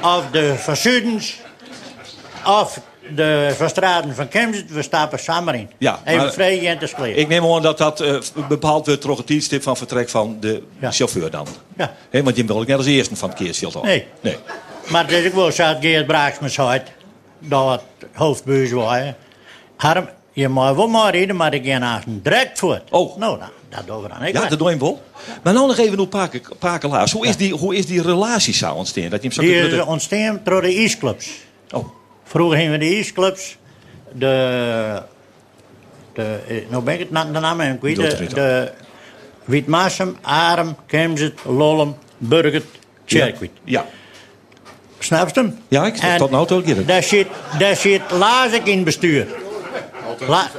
[0.02, 1.40] of de Van Sudens,
[2.46, 2.80] of
[3.16, 5.70] de Verstraten van Kemzit, we stappen samen in.
[5.78, 7.18] Ja, Even vrij en te skleren.
[7.18, 8.18] Ik neem aan dat dat eh,
[8.50, 10.92] bepaald wordt door het tijdstip van vertrek van de Ja.
[10.92, 11.48] chauffeur dan.
[11.78, 11.94] Ja.
[12.10, 13.84] Hè, want je wil ik net als eerste van het keersveld al.
[13.84, 14.06] Nee.
[14.22, 14.38] nee.
[14.88, 16.82] Maar is ook wel zo, Geert Braaksma zei,
[17.40, 19.00] dat het hoofdbuis was.
[19.76, 22.82] Harm, je mag wel maar reden, maar ik ga naast een direct voort.
[22.90, 23.18] Oh.
[23.18, 24.24] Nou, dat, dat doen we dan.
[24.24, 25.02] Ik Ja, dat doe je wel.
[25.44, 26.28] Maar nou nog even op
[26.60, 27.12] Pakelaars.
[27.12, 29.10] Hoe, is die, hoe is die relatie zo ontstaan?
[29.10, 31.30] Dat je hem zo Die kunt- is ontstaan door de ijsclubs.
[31.72, 31.86] Oh.
[32.28, 33.58] Vroeger gingen we de ijsclubs.
[34.12, 35.02] De,
[36.14, 37.96] de, eh, nou ben ik het na- de naam kwijt.
[37.96, 38.72] Doe het De, de
[39.46, 42.66] Witmassum, Arem, Kemzit, Lollum, Burgert,
[43.06, 43.52] Tjerkwit.
[43.64, 43.86] Ja.
[45.00, 45.60] Snap je hem?
[45.68, 46.64] Ja, ik snap En tot nou toe.
[46.64, 46.88] Gerrit.
[46.88, 47.28] Daar zit,
[47.60, 49.28] daar zit Lazek in bestuur.
[50.28, 50.50] La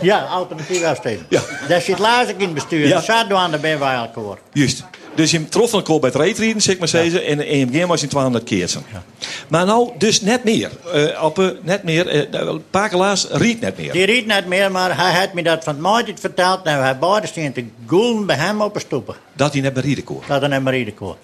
[0.00, 1.26] ja, alternatief afsteden.
[1.28, 1.40] Ja.
[1.68, 2.86] Daar zit Lazek in bestuur.
[2.86, 2.88] Ja.
[2.88, 3.00] Ja.
[3.00, 4.38] Zat aan de ben wij elkaar.
[4.52, 4.84] Juist.
[5.14, 8.02] Dus je trof een kool bij het reetrieden, zeg maar zeggen, en en je was
[8.02, 8.70] in 200 keer.
[9.48, 10.70] Maar nou, dus net meer.
[10.92, 12.08] Eh op, net meer.
[12.08, 13.92] eh Pakelaars riet net meer.
[13.92, 16.62] Die riet niet meer, maar hij had me dat van het verteld.
[16.62, 19.14] En wij beiden staan te goelen bij hem op een stoepen.
[19.32, 20.20] Dat hij net bij rieden kon.
[20.28, 21.14] Dat hij niet meer rieden kon.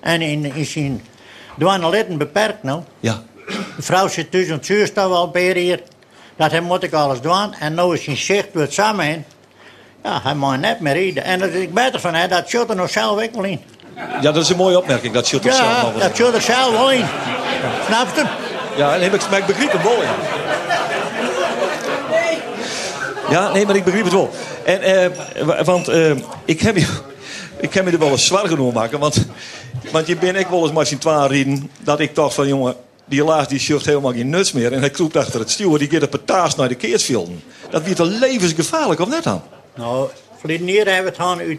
[0.00, 1.02] En in, in zijn
[1.56, 2.82] douaneletten beperkt nou.
[3.00, 3.22] Ja.
[3.76, 5.82] De vrouw zit tussen het zuurstof al bij hier.
[6.36, 7.54] Dat hij moet ik alles doen.
[7.54, 9.24] En nu is zijn zicht weer samen in.
[10.04, 11.24] Ja, hij mag net meer rijden.
[11.24, 13.60] En dat is ik beter van hij, dat zit er nog zelf ook wel in.
[14.20, 15.14] Ja, dat is een mooie opmerking.
[15.14, 17.04] Dat zult toch zelf Ja, nog wel dat zit er zelf wel in.
[17.86, 18.24] Snap je?
[18.76, 20.14] Ja, ik, maar ik begreep hem wel, ja.
[23.30, 24.30] Ja, nee, maar ik begrijp het wel.
[24.64, 25.10] En, eh,
[25.44, 26.10] wa- want eh,
[26.44, 26.86] ik, heb je,
[27.60, 28.98] ik heb me er wel eens zwaar genoeg maken.
[28.98, 29.26] Want,
[29.92, 31.70] want je bent ik wel eens machine 2 rijden.
[31.80, 32.74] Dat ik dacht van, jongen,
[33.04, 34.72] die laatste die zucht helemaal geen nuts meer.
[34.72, 35.78] En hij kroept achter het stuur.
[35.78, 37.42] Die gaat op het taas naar de keersvelden.
[37.70, 39.42] Dat wordt toch levensgevaarlijk, of net dan?
[39.78, 40.08] Nou,
[40.38, 41.58] verleden jaar hebben we het gaan uit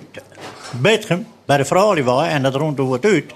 [0.72, 3.34] Betgem, bij de vrouw die was, en dat rond wordt uit.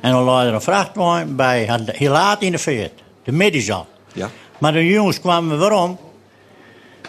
[0.00, 3.86] En dan lag er een vrachtwagen bij, heel laat in de veert, de medical.
[4.12, 4.28] Ja.
[4.58, 5.98] Maar de jongens kwamen waarom?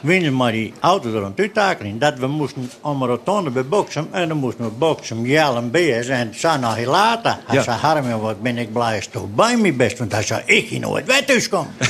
[0.02, 1.99] Winnen maar die auto er aan het uittakelen.
[1.99, 4.08] Dat we moesten om een rotonde bij Boksem.
[4.12, 6.08] En dan moesten we Boksem, Jel en Beers.
[6.08, 7.38] En het heel later.
[7.45, 7.62] Hij Ja.
[7.64, 9.97] zei, Harm, wat ben ik blij is toch bij me best.
[9.97, 11.74] Want hij zei, ik hier nooit wij thuis komen.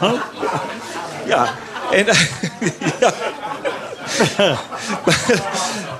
[0.00, 0.22] Ja,
[1.28, 2.06] en...
[3.00, 3.12] ja.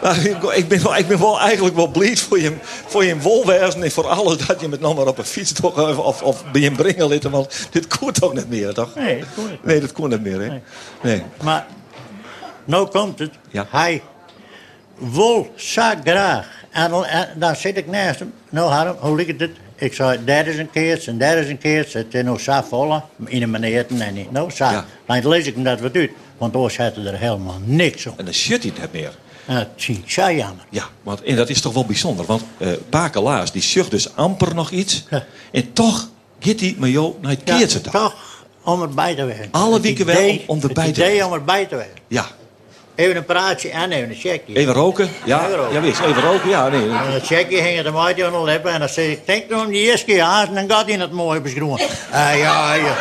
[0.02, 2.52] maar ik, ik ben wel, ik ben wel eigenlijk wel blij voor je,
[2.86, 5.78] voor je wolwezen en voor alles dat je met nog maar op een fiets toch
[5.88, 7.24] even, of, of bij je brengen liet.
[7.24, 8.94] Want dit kon toch niet meer, toch?
[8.94, 9.64] Nee, dat kon niet.
[9.64, 10.60] Nee, dat kon niet meer, hè?
[11.02, 11.22] Nee.
[11.42, 11.66] Maar,
[12.64, 13.30] nou komt het.
[13.50, 13.66] Ja.
[13.70, 14.02] Hij
[14.98, 16.46] wil zo graag.
[16.70, 18.32] En, dan- en dan zit ik naast hem.
[18.50, 19.50] Nou, Harm, hoe ligt het?
[19.78, 21.98] Ik zei, dat is een keertje en dat is een keertje.
[21.98, 24.30] Het is nog zo vol, in een meneer en niet.
[24.32, 24.70] Nou, zo.
[25.06, 26.10] Dan lees ik hem dat wat uit.
[26.38, 28.18] Want anders had er helemaal niks op.
[28.18, 29.16] En dan shit hij het meer.
[29.46, 30.64] En dat zie ik zo jammer.
[30.70, 32.24] Ja, want, en dat is toch wel bijzonder.
[32.26, 35.04] Want eh Bakelaars, die zucht dus amper nog iets.
[35.52, 36.08] En toch
[36.40, 38.16] gaat hij met jou naar het Ja, keertje toch
[38.64, 39.48] om erbij te werken.
[39.50, 41.26] Alle Het weken wel idee- om- om erbij het te idee werken.
[41.32, 42.02] om erbij te werken.
[42.08, 42.26] Ja.
[42.98, 44.54] Even een praatje en even een checkje.
[44.54, 45.08] Even roken?
[45.24, 45.72] Ja, Even roken.
[45.74, 46.00] ja wist.
[46.00, 46.80] Even roken, ja, nee.
[46.90, 49.64] En dat checkje ging er maar aan de lippen en dan zei ik, denk nou
[49.66, 51.86] om die eerste keer aan en dan gaat hij het mooi beschroeven.
[52.12, 52.94] Ah ja, ja,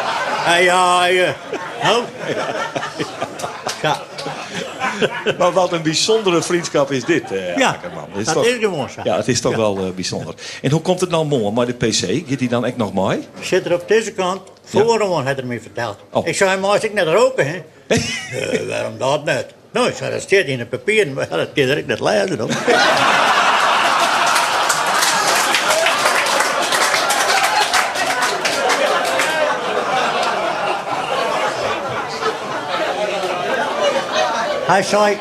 [0.45, 1.36] ah ja, ja.
[1.84, 2.04] Nou,
[3.82, 4.02] ja.
[5.38, 8.08] Maar wat een bijzondere vriendschap is dit, eh Ja, Akkerman.
[8.16, 9.02] Dit dat toch- is gewoon zo.
[9.04, 10.34] Ja, het is toch wel eh, bijzonder.
[10.62, 11.54] En hoe komt het nou morgen?
[11.54, 11.93] Maar de PC,
[12.28, 13.28] gaat die dan echt nog mooi?
[13.39, 15.98] Zit er op deze kant, voorhand had er me verteld.
[16.12, 16.28] Oh.
[16.28, 17.62] Ik zei, maar als ik net roken, hè?
[17.88, 19.45] Eh, waarom dat niet?
[19.78, 22.39] Nou, zei, dat staat in het papier, maar dat kan ik net lezen.
[22.39, 22.49] hoor.
[34.67, 35.17] Hij zei,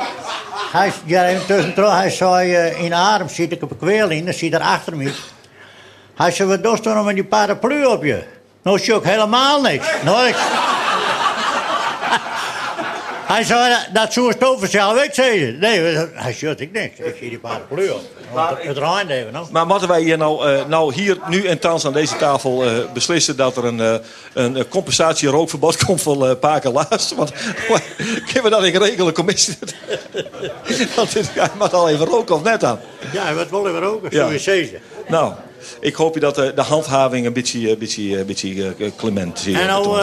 [0.72, 4.54] hij, ja, tussendoor, hij zei, eh, in adem zit ik op een kweeling, dan zit
[4.54, 5.12] er achter me.
[6.14, 8.22] Hij zei, wat doe je nou met die paraplu op je?
[8.62, 9.86] Nou, zie ik helemaal niks.
[10.04, 10.38] Niks.
[13.27, 15.59] Hij zei, dat- dat zou het over zelf ik zeggen.
[15.59, 15.81] Nee,
[16.12, 16.99] hij zei, ik niks.
[16.99, 18.01] Ik zie die paraplu op.
[18.35, 19.47] Het, het ruimt even, nou.
[19.51, 22.70] Maar moeten wij hier nou, eh, nou hier nu en thans aan deze tafel eh,
[22.95, 23.95] beslissen dat er een, eh,
[24.35, 27.12] een compensatie rookverbod komt voor uh, Pakelaars?
[27.16, 27.33] Want
[28.33, 29.55] kunnen we dat in regelen, commissie?
[30.97, 32.81] Want hij mag al even roken of net aan.
[33.12, 34.09] Ja, wat wil je roken?
[34.12, 34.27] Ja.
[34.27, 34.79] Zo is deze.
[35.09, 35.33] Nou,
[35.81, 39.55] ik hoop je dat de handhaving een beetje, beetje, beetje clement is.
[39.55, 40.03] En nou,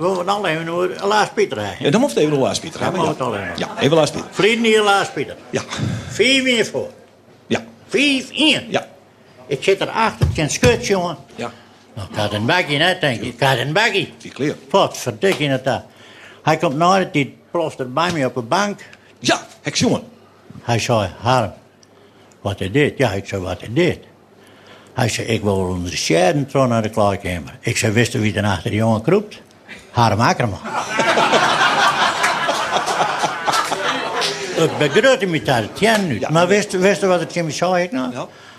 [0.00, 1.84] we moeten alleen nog Laas Pieter rijden.
[1.84, 4.28] Ja, dan moet het even nog Laas Pieter Ja, Ja, alleen even Laas Pieter.
[4.30, 5.36] Vrienden hier, Laas Pieter.
[5.50, 5.62] Ja.
[6.08, 6.90] Vier meer voor.
[7.46, 7.64] Ja.
[7.86, 8.66] Vier, één.
[8.68, 8.88] Ja.
[9.46, 11.16] Ik zit erachter, het is een skut, jongen.
[11.34, 11.52] Ja.
[11.94, 13.34] Nou, ik had een bakkie net, denk ik.
[13.34, 14.12] Ik had een bakkie.
[14.18, 14.56] Die kleer.
[14.70, 15.84] Wat verdik in het daar.
[16.42, 18.80] Hij komt naar die ploft er bij mij op de bank.
[19.18, 20.02] Ja, heksjongen.
[20.62, 21.52] Hij zei, Harm,
[22.40, 22.98] wat hij deed?
[22.98, 23.98] Ja, ik zei, wat hij deed.
[24.94, 27.58] Hij zei, ik wil onder de scherden terug naar de klaarkamer.
[27.60, 29.40] Ik zei, wist u wie er achter die jongen kroept?
[29.90, 30.58] Harm Akkerman.
[34.56, 36.28] ik begreep hem niet het.
[36.30, 38.12] Maar wist, wist u wat het Jimmy zei ik nou?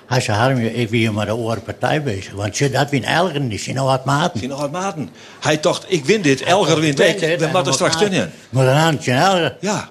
[0.07, 2.33] Hij zei, Harm, ik ben hier met de oren partij bezig.
[2.33, 4.39] Want je, dat wien Elger niet, zie nou wat maten.
[4.39, 5.09] Zie nog wat maten.
[5.39, 6.41] Hij dacht, ik win dit.
[6.41, 7.19] Elger wint win ik.
[7.19, 8.31] dit, We en moeten straks moet tunnen.
[8.49, 9.55] Maar dan had je Elger.
[9.59, 9.89] Ja.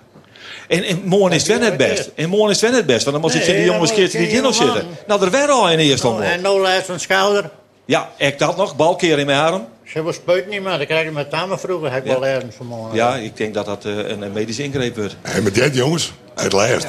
[0.69, 2.11] En, en morgen is het net best.
[2.15, 3.05] En morgen is het net best.
[3.05, 4.99] Want dan moest ik Nee, die jongens keertje moet niet je in helemaal- zitten.
[5.07, 6.33] Nou, er werd al in de eerste Nou, omloop.
[6.33, 7.51] en nou lijst van schouder.
[7.85, 8.77] Ja, ik dat nog.
[8.77, 9.67] Balkeer in mijn arm.
[9.93, 11.93] Ze was spuit niet meer, dat krijg je met tanden vroeger.
[11.93, 12.95] Heb ik wel ergens vanmorgen.
[12.97, 15.17] Ja, ik denk dat dat eh, een, een medische ingreep wordt.
[15.23, 16.87] En met dit, jongens, het lijst.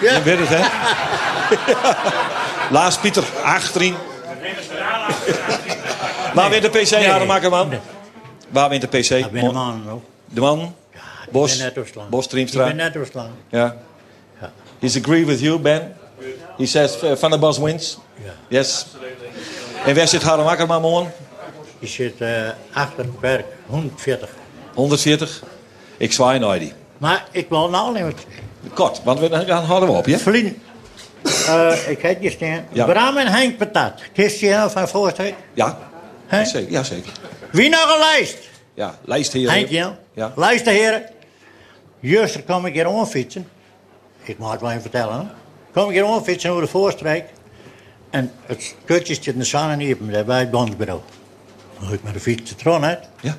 [0.00, 0.14] Ja.
[0.16, 0.66] Je weet het, hè?
[2.70, 3.94] Laas Pieter, achterin.
[6.34, 7.08] Waar wint de PC, Nee.
[7.08, 7.70] Hademaker, man?
[8.48, 9.10] Waar wint de PC?
[9.10, 10.00] Ik ben de man, hoor.
[10.24, 10.74] De man?
[11.30, 11.56] Bos?
[11.56, 12.08] Ben net.
[12.10, 12.64] Bos, Ik Triemstra?
[12.66, 13.30] ben net doorslaan.
[13.48, 13.76] Ja.
[14.78, 15.96] He's agree with you, Ben?
[16.56, 17.98] He says uh, Van der Bos wins?
[18.48, 18.86] Yes.
[19.84, 21.12] En waar zit Harm Akkerman morgen?
[21.80, 22.14] Die zit
[22.72, 24.30] achter het werk, 140.
[24.74, 25.42] 140?
[25.96, 26.72] Ik zwaai naar die.
[26.98, 28.24] Maar ik wil nou alleen wat
[28.74, 30.18] Kort, want we dan houden we op, ja?
[30.18, 30.62] Vlien.
[31.22, 32.64] Eh, ik heb je staan.
[32.72, 32.84] Ja.
[32.84, 34.02] Bram en Henk Patat.
[34.12, 35.32] Kist je van voorstel?
[35.54, 35.78] Ja.
[36.30, 37.12] Zeker, ja, zeker.
[37.52, 38.38] Wie nog een lijst?
[38.74, 39.50] Ja, lijst hier.
[39.50, 39.98] Henk, ja.
[40.14, 40.32] Ja.
[40.36, 41.02] Luister, heren.
[42.00, 43.48] Juster kom ik hier onfietsen.
[44.22, 45.18] Ik mag het wel even vertellen.
[45.18, 45.26] Hè?
[45.72, 47.24] Kom ik hier onfietsen over de voorstreek.
[48.10, 51.00] En het kutje zit in de zon en hier bij het bondsbureau.
[51.80, 53.08] Dan ik met de fiets de tron uit.
[53.20, 53.36] Ja.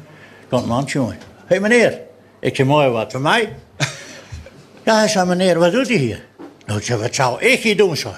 [0.49, 1.13] Komt een man, jongen.
[1.13, 1.99] Hé hey, meneer.
[2.39, 3.55] Ik zeg, mooi wat voor mij.
[4.85, 6.25] ja, hij zei, meneer, wat doet hij hier?
[6.65, 8.13] Nou, ik zeg, wat zou ik hier doen, zei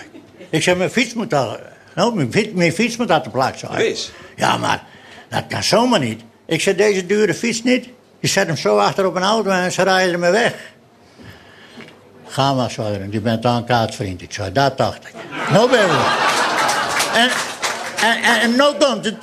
[0.49, 0.63] ik.
[0.63, 1.57] Zeg, mijn fiets moet al...
[1.95, 3.75] Nou, mijn fiets, mijn fiets moet uit de plaats zijn.
[3.75, 4.11] Wees.
[4.35, 4.83] Ja, maar
[5.29, 6.21] dat kan zomaar niet.
[6.45, 7.89] Ik zeg, deze dure fiets niet.
[8.19, 10.53] Je zet hem zo achter op een auto en ze rijden ermee weg.
[12.27, 13.07] Ga maar, zei.
[13.09, 14.21] Je bent aan kaatsvriend.
[14.21, 15.13] Ik zei, dat dacht ik.
[15.51, 16.31] Nou ben we.
[17.13, 17.29] En,
[18.07, 19.17] en, en, en nou komt het.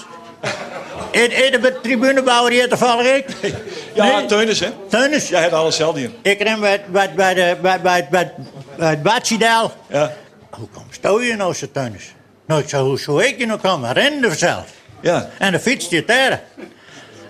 [1.11, 3.27] In, in de tribunebouwer hier toevallig ik.
[3.95, 4.71] Ja, Teunis, hè?
[4.89, 5.29] Teunis?
[5.29, 6.11] Jij hebt alles zelf hier.
[6.23, 8.33] Ik ren bij, bij, bij, de, bij, bij, bij,
[8.77, 9.73] bij het Batsidel.
[9.89, 10.13] Ja.
[10.51, 12.15] Hoe kom stel je nou, zei Teunis?
[12.47, 13.93] Nou, ik zei, hoe zou ik je nou komen?
[13.93, 14.67] Ren er zelf.
[15.01, 15.31] Ja.
[15.39, 16.43] En de fiets die daar.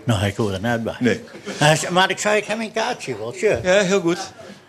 [0.05, 0.97] Nou, ik hoor er net bij.
[0.99, 1.21] Nee.
[1.91, 3.61] Maar ik zei, ik heb mijn kaartje, wel, tje.
[3.63, 4.19] Ja, heel goed.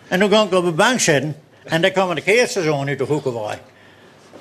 [0.07, 1.35] En toen ging ik op de bank zitten.
[1.63, 3.59] En daar kwam de keerseizoen uit de hoeken bij.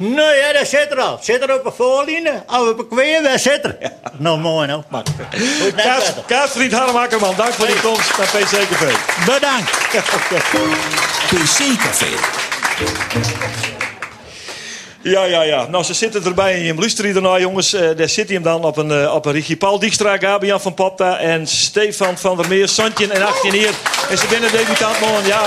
[0.02, 1.18] Nou ja, dat zit er al.
[1.22, 3.76] Zit er op een voorlinie, of op een kweer, daar zit er.
[4.16, 4.82] Nou, mooi nou.
[4.88, 5.02] Maar,
[5.60, 6.12] goed, net Kaas.
[6.26, 8.92] Kaasvriend Harm Akkerman, dank voor die komst naar PC Café.
[9.32, 9.70] Bedankt.
[11.28, 12.06] PC Café.
[15.02, 15.66] Ja, ja, ja.
[15.66, 17.72] Nou, ze zitten erbij en je luistert ernaar, jongens.
[17.72, 19.56] Eh, daar zit hij hem dan op een, eh, op een richtje.
[19.56, 22.68] Paul Dijkstra, Gabian van Popta en Stefan van der Meer.
[22.68, 23.74] Santje en 18 hier.
[24.10, 25.26] En ze binnen debutant, man.
[25.26, 25.40] Ja.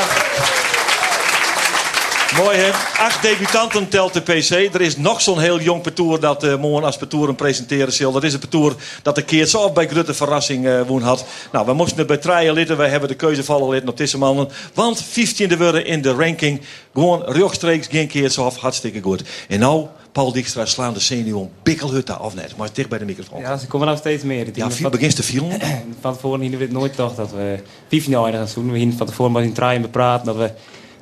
[2.37, 2.71] Mooi, hè?
[2.97, 4.49] Acht debutanten telt de PC.
[4.73, 8.11] Er is nog zo'n heel jong petoer dat uh, morgen als petouren presenteren zal.
[8.11, 11.25] Dat is een petoer dat de keert zo bij Grutte verrassing eh woon had.
[11.51, 12.77] Nou, we moesten het bij litten.
[12.77, 14.49] Wij hebben de keuze vallen lid op deze mannen.
[14.73, 16.61] Want 15e worden in de ranking.
[16.93, 18.57] Gewoon rechtstreeks geen keer zo af.
[18.57, 19.23] Hartstikke goed.
[19.47, 22.57] En nou, Paul Dijkstra slaan de senior Bikkelhutta of net.
[22.57, 23.41] Maar dicht bij de microfoon.
[23.41, 24.47] Ja, ze komen nog steeds meer.
[24.53, 25.59] Ja, vier, begint te vieren.
[26.01, 27.59] Van tevoren hadden we het nooit toch dat we
[27.89, 28.71] 15 jaar gaan doen.
[28.71, 30.51] We gingen van tevoren maar in trein bepraten dat we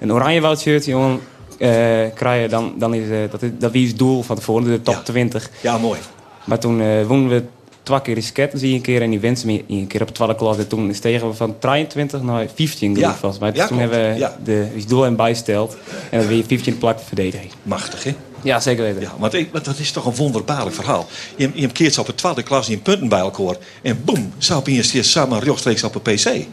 [0.02, 1.20] een oranje woudshirtje jongen
[1.58, 1.70] eh,
[2.14, 2.50] krijgen.
[2.50, 5.50] Dan, dan is, eh, dat, is, dat is het doel van tevoren, de top 20.
[5.62, 6.00] Ja, mooi.
[6.46, 7.44] Maar toen eh wonnen we
[7.84, 10.08] twee keer de sketten zie je een keer en die winsten me een keer op
[10.08, 10.58] de tweede klas.
[10.58, 13.52] En toen stegen we van 23 naar 15 geloof Ja.
[13.52, 13.94] Dus Ja, toen klopt.
[13.94, 15.78] hebben we de het doel en bijsteld.
[16.10, 17.50] En dat weer 15 plak verdedigen.
[17.64, 18.16] Machtig, hè?
[18.44, 19.02] Ja, zeker weten.
[19.02, 19.14] Ja,
[19.52, 21.08] want dat is toch een wonderbaarlijk verhaal.
[21.36, 23.56] Je, je keert ze op de tweede klas in punten bij elkaar.
[23.82, 26.46] En boem, zou je samen rechtstreeks op een PC.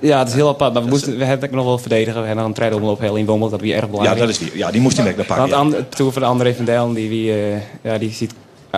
[0.00, 0.72] Ja, het is heel apart.
[0.72, 2.20] Maar we, moesten, we hebben het nog wel verdedigen.
[2.20, 3.48] We hebben een trein op heel in Wommel.
[3.48, 4.18] Dat weer erg Ja, belangrijk.
[4.18, 4.50] dat is die.
[4.54, 5.48] Ja, die moest hij mee naar pakken.
[5.48, 5.82] Want ja.
[5.88, 8.36] toer van de André van Dijl, die, wie, eh, ja, die zit eh,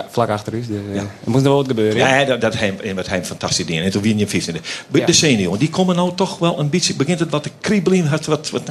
[0.09, 0.57] vlak achter u.
[0.59, 1.97] Dus, eh, er moest nog wel wat gebeuren.
[1.97, 3.79] Ja, Ja, ja, dat, dat hij, met hem fantastisch ding.
[3.83, 4.59] En toen win je 15e.
[4.91, 5.11] De Ja.
[5.11, 6.93] senior, die komen nou toch wel een beetje...
[6.95, 8.09] Begint het wat te kriebelen?
[8.09, 8.61] Wat, wat, wat,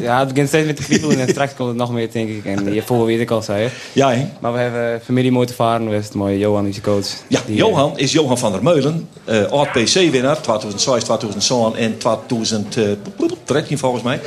[0.00, 2.44] ja, het begint steeds met de kriebelen en straks komt het nog meer, denk ik.
[2.44, 3.68] En hiervoor weet ik al zei.
[3.92, 4.14] Ja?
[4.40, 5.86] Maar we hebben familie mooi te varen.
[5.88, 7.06] We hebben mooie Johan, die is de coach.
[7.28, 9.08] Ja, Die, Johan is Johan van der Meulen.
[9.24, 10.40] eh oud PC-winnaar.
[10.42, 14.20] 2006, 2007 en 2013 volgens mij.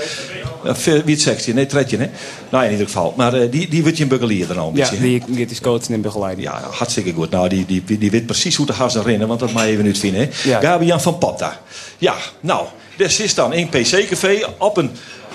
[0.65, 1.53] Of, eh, wie het zegt je?
[1.53, 2.09] Nee, 13 hè?
[2.49, 3.13] Nou, in ieder geval.
[3.17, 4.95] Maar eh, die, die wordt je een begeleerder nou een Ja, beetje.
[4.95, 5.01] hè?
[5.01, 6.01] die die is coach en
[6.37, 7.29] Ja, hartstikke goed.
[7.29, 9.85] Nou, die, die, die weet precies hoe te gaan rennen, want dat mag je even
[9.85, 10.21] niet vinden.
[10.21, 10.49] Hè?
[10.49, 10.59] Ja.
[10.59, 11.61] Gabian van Popta.
[11.97, 12.65] Ja, nou,
[12.97, 14.91] dit is dan een PC-café op een,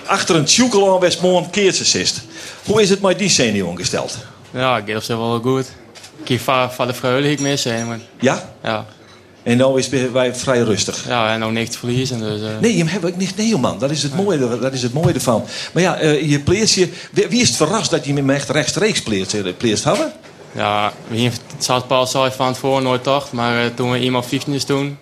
[0.07, 2.20] achter een tjoekel Westmoorn keertsensist.
[2.64, 4.18] Hoe is het met die senior gesteld?
[4.51, 5.66] Ja, ik op zich wel goed.
[6.24, 8.53] Ik van, van de vreugde ik mis zijn, Ja?
[8.62, 8.87] ja.
[9.49, 11.05] En nou is wij vrij rustig.
[11.07, 12.18] Ja, en ook niks te verliezen.
[12.18, 13.37] Dus, eh, Nee, hem heb ik niet.
[13.37, 15.45] Nee, man, dat is het mooie, dat is het mooie ervan.
[15.72, 16.89] Maar ja, eh, je pleert je.
[17.12, 20.12] Wie, is het verrast dat je hem echt rechtstreeks pleert, pleert hebben?
[20.53, 24.64] Ja, het Paul zei van tevoren nooit dacht, maar eh, toen we iemand 15 is
[24.64, 24.99] toen.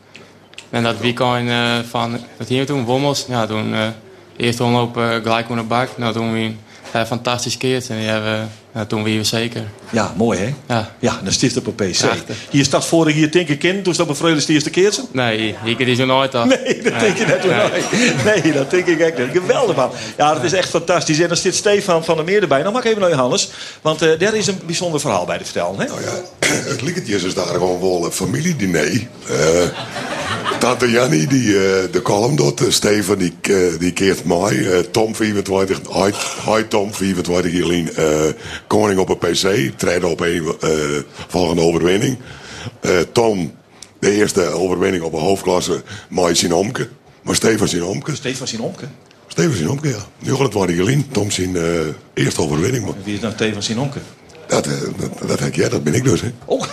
[0.71, 3.89] En dat weekend eh van, wat hier toen, Wommels, ja, toen eh
[4.37, 5.89] eerst omloop eh, gelijk onder de bak.
[5.97, 6.55] Nou, toen we
[7.01, 9.63] een fantastisch keert en die hebben, nou, toen weer zeker.
[9.91, 10.55] Ja, mooi hè?
[10.75, 10.95] Ja.
[10.99, 11.99] Ja, dan sticht op een PC.
[11.99, 12.37] Prachtig.
[12.51, 14.93] Hier staat vorig jaar denk ik in, toen stond op Vreugde de eerste keer.
[15.13, 16.47] Nee, ik die zo nooit af.
[16.47, 18.43] Nee, dat denk je net nooit.
[18.43, 19.29] Nee, dat denk ik echt niet.
[19.33, 19.91] Geweldig man.
[20.17, 21.21] Ja, dat is echt fantastisch.
[21.21, 22.61] En dan zit Stefan van der Meer erbij.
[22.61, 23.51] Nou, mag ik even naar Johannes.
[23.83, 25.79] Want eh daar is een bijzonder verhaal bij te vertellen.
[25.79, 25.87] Hè?
[25.87, 29.07] Nou ja, het liedje is daar gewoon wel een familiediner.
[29.29, 29.69] Eh
[30.59, 32.61] Tante Jannie, die eh, de doet.
[32.61, 34.87] Eh, Steven, die, eh, die keert mij.
[34.91, 36.11] Tom 24, hi,
[36.45, 37.91] hi Tom 24, Jelien.
[38.67, 39.79] koning op een PC.
[39.79, 40.55] Treden op een
[41.29, 42.19] volgende overwinning.
[43.13, 43.53] Tom,
[43.99, 45.83] de eerste overwinning op een hoofdklasse.
[46.09, 46.89] Mij zijn omke.
[47.27, 48.15] Maar Steven zijn omke.
[48.15, 48.85] Stefan zijn omke.
[49.27, 50.07] Steven zijn omke, ja.
[50.19, 51.09] Nu gaat het worden Jelien.
[51.11, 51.65] Tom zijn eh,
[52.15, 52.95] eerste overwinning.
[53.05, 53.99] Wie is nou Stefan zijn omke?
[54.47, 56.21] dat, eh, dat, dat denk jij, dat ben ik dus.
[56.21, 56.33] Hè.
[56.45, 56.65] Oh.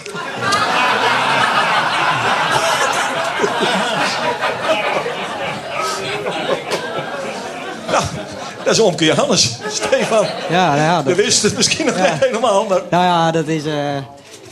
[8.74, 9.58] Is omke Johannes.
[9.68, 10.26] Stefan.
[10.50, 12.12] Ja, nou ja, Je dat, wist het misschien nog Ja.
[12.12, 12.82] niet helemaal, maar...
[12.90, 13.66] nou ja, dat is...
[13.66, 13.96] eh,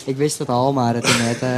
[0.05, 1.41] ik wist het al, maar het is net...
[1.41, 1.49] eh,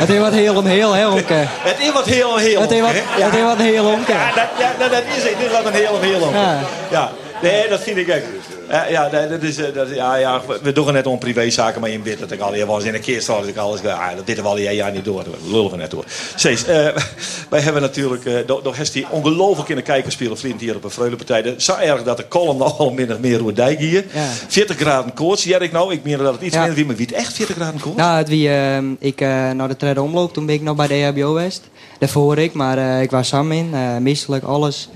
[0.00, 1.10] het is wat heel om heel, hè.
[1.10, 3.22] Het is wat heel heel Het is wat, omke, hè?
[3.24, 4.12] het is wat heel onke.
[4.12, 5.38] Ja, dat, ja, dat, is het.
[5.38, 6.38] Dit is wat een heel heel omke.
[6.38, 6.58] Ja.
[6.90, 7.10] Ja.
[7.42, 8.22] Nee, dat vind ik ook.
[8.90, 12.18] Ja, dat is, eh, dat, ja, ja, we doen net om privézaken, maar je weet
[12.18, 13.80] dat ik al je was in een keer dat ik alles.
[13.80, 15.24] Ja, dat dit al jaar niet door.
[15.46, 16.04] Lullen we net door.
[16.34, 16.88] Cees, eh,
[17.50, 20.84] wij hebben natuurlijk eh, door, door Hestie ongelooflijk in de kijker spelen vriend hier op
[20.84, 21.54] een Vreulenpartij.
[21.56, 24.04] Zo erg dat de column nog al min of meer hoe dijk hier.
[24.12, 24.26] Ja.
[24.48, 25.44] 40 graden koorts.
[25.44, 26.58] Ja, ik nou, ik meen dat het iets Ja.
[26.58, 27.98] minder wie, maar wie het echt 40 graden koorts?
[27.98, 28.48] Nou, het wie
[28.98, 31.62] ik eh, naar de trede omloop, toen ben ik nog bij de EHBO geweest.
[31.98, 34.88] Daarvoor ik, maar eh, ik was samen in, eh misselijk, alles.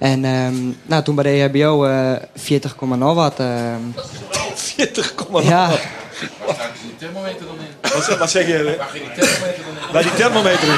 [0.00, 1.30] En ehm, nou, toen bij de
[1.60, 3.34] EHBO eh 40,0 wat.
[4.54, 5.70] 40,0 Ja.
[6.98, 7.92] thermometer dan in?
[7.94, 8.74] Wat, zeg- wat zeg je?
[8.78, 9.92] Waar ging die thermometer dan in?
[9.92, 10.74] Bij die thermometer in.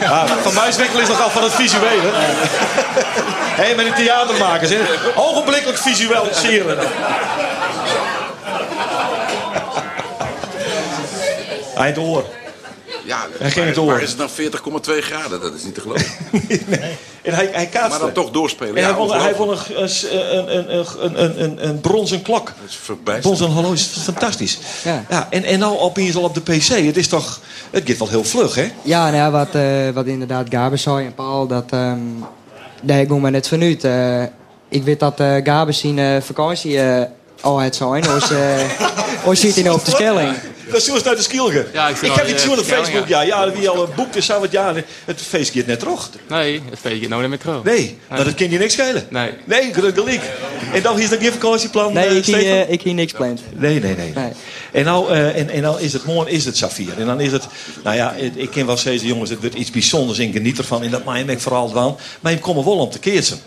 [0.00, 2.10] Ja, van Muiswinkel is nogal van het visuele.
[3.60, 4.70] Hé, met die theatermakers.
[4.70, 4.78] hè.
[5.16, 6.78] Ogenblikkelijk visualiseren.
[11.76, 12.24] Eindoor.
[13.08, 13.86] Ja, Hij ging maar- het door.
[13.86, 15.40] Maar is het dan 40,2 graden?
[15.40, 16.06] Dat is niet te geloven.
[17.22, 17.88] En hij, hij kaatste.
[17.90, 18.76] Maar dan toch doorspelen.
[18.76, 22.46] En Ja, hij won, hij won een, een, een, een, een, een, een bronzen klok.
[22.46, 23.20] Dat is verbijsterend.
[23.38, 24.58] Bronzen horloge is fantastisch.
[24.84, 25.04] Ja.
[25.08, 26.66] Ja, en, en nou opeens al op de PC.
[26.68, 27.40] Het is toch...
[27.70, 28.72] Het gaat wel heel vlug, hè?
[28.82, 31.98] Ja, nou ja, wat, eh, wat inderdaad Gabe zei en Paul, dat ehm
[32.82, 33.84] daar ik me net vanuit.
[33.84, 34.22] Eh
[34.68, 37.02] ik weet dat eh Gabe zijn eh, vakantie eh,
[37.40, 38.12] al het zijn, uh,
[39.26, 40.34] als zit hij op de Schelling.
[40.70, 41.66] Dat is zoals uit de Skielge.
[41.72, 43.08] Ja, ik ik heb iets eh, zien op Schelling, Facebook.
[43.08, 44.74] Ja, ja, wie al een boek is, zou het jaar.
[45.04, 46.10] Het feest gaat net terug.
[46.28, 47.62] Nee, dat weet je nou niet meer terug.
[47.62, 49.06] Nee, maar dat kan je niks schelen.
[49.10, 49.30] Nee.
[49.44, 50.20] Nee, gelijk.
[50.72, 52.40] En dan is dat geen vakantieplan, Nee, eh, ik Stefan?
[52.40, 53.40] hier, ik niks pland.
[53.54, 54.12] Nee, nee, nee.
[54.14, 54.32] Nee.
[54.72, 56.98] En, nou, eh, en, en nou is het morgen is het Safir.
[56.98, 57.46] En dan is het,
[57.84, 60.82] nou ja, het- ik ken wel steeds jongens, het wordt iets bijzonders in geniet ervan.
[60.82, 61.98] En dat maakt me vooral wel.
[62.20, 63.38] Maar je komt wel om te keersen.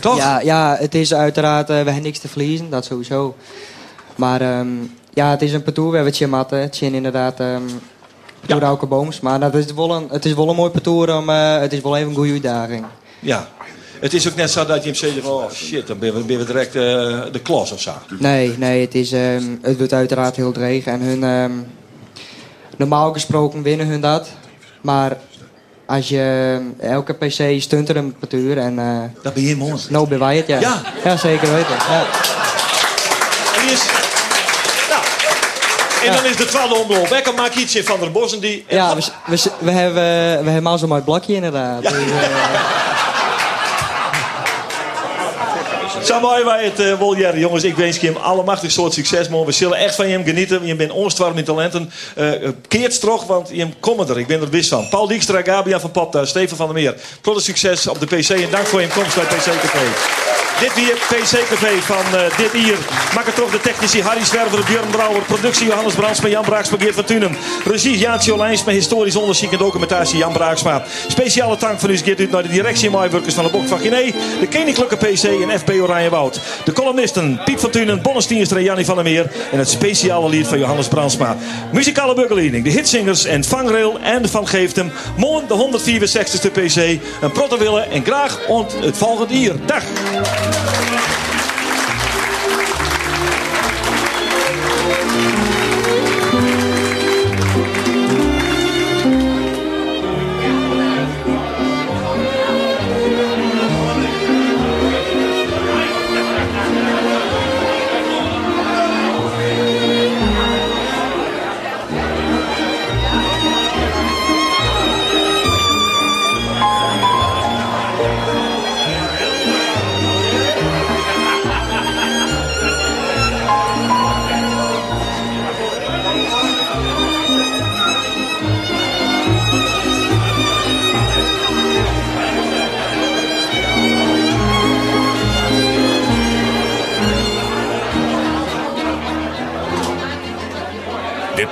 [0.00, 0.16] Toch?
[0.16, 3.36] Ja, ja, het is uiteraard, eh, we hebben niks te verliezen, dat sowieso.
[4.16, 4.66] Maar ehm,
[5.14, 6.60] ja, het is een parcours, we hebben het matten.
[6.60, 7.62] Het zijn inderdaad ehm
[8.46, 9.20] door oude booms.
[9.20, 10.70] Maar dat is wel een, het is wel een mooi
[11.16, 12.84] om, eh, het is wel even een goede uitdaging.
[13.20, 13.48] Ja.
[14.00, 16.44] Het is ook net zo dat je hem zegt, van, oh shit, dan ben je,
[16.44, 16.82] direct eh,
[17.32, 17.92] de klas of zo.
[18.18, 20.84] Nee, nee, het, is, ehm, het wordt uiteraard heel dreig.
[20.84, 21.52] En hun, ehm,
[22.76, 24.28] normaal gesproken winnen hun dat.
[24.80, 25.16] Maar
[25.86, 28.78] als je elke PC stunt er een parcours en...
[28.78, 29.74] eh dat ben je mooi.
[29.88, 30.60] Nou ben wij het, ja.
[30.60, 30.82] Ja.
[31.04, 31.76] Ja, zeker weten.
[31.88, 32.04] Ja.
[33.56, 33.82] En die is...
[34.88, 35.02] Nou.
[36.06, 37.08] En dan is de tweede omloop.
[37.08, 38.64] Wekker maak iets in Van der Bos en die...
[38.66, 41.82] en Ja, we, we, we hebben, we hebben al zo'n mooi blokje inderdaad.
[41.82, 42.93] Dus, eh,
[46.20, 47.38] Mooi wij het uh, wel jaren.
[47.38, 49.28] Jongens, ik wens je hem allemachtig soort succes.
[49.28, 49.44] Man.
[49.44, 50.66] We zullen echt van je genieten.
[50.66, 51.92] Je bent onstwarm in talenten.
[52.14, 52.32] Eh
[52.68, 54.18] keert want je komt er.
[54.18, 54.88] Ik ben er wist van.
[54.88, 56.94] Paul Dijkstra, Gabian van Popta, Steven van der Meer.
[57.20, 59.76] Tot succes op de PC en dank voor je komst bij PC TV.
[60.60, 62.78] Dit hier, TV van eh, dit hier.
[63.14, 65.22] Maak het toch de technici Harry Zwerver, Björn Brouwer.
[65.22, 67.36] Productie Johannes Brandsma, Jan Braaksma, Geert van Tunen.
[67.64, 70.82] Regie Jaantje Olijns met historisch onderzoek en documentatie Jan Braaksma.
[71.08, 74.12] Speciale dank van u uit naar de directie Maaiwerkers van de Bok van Guinea.
[74.40, 75.70] De Koninklijke PC en FB
[76.64, 79.30] De columnisten Piet van Tunen, Bonne Stienstra en van der Meer.
[79.52, 81.36] En het speciale lied van Johannes Brandsma.
[81.72, 84.92] Muzikale burgerleiding, de hitsingers en vangrail en van Geeftem.
[85.16, 87.00] Morgen de 164ste PC.
[87.20, 89.54] Een protte willen en graag ont het volgende hier.
[89.66, 89.82] Dag!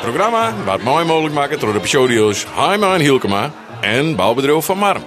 [0.02, 3.50] Programma wordt mooi mogelijk gemaakt door de Psodio's Haima Hielkema
[3.80, 5.02] en bouwbedrijf Van Marm.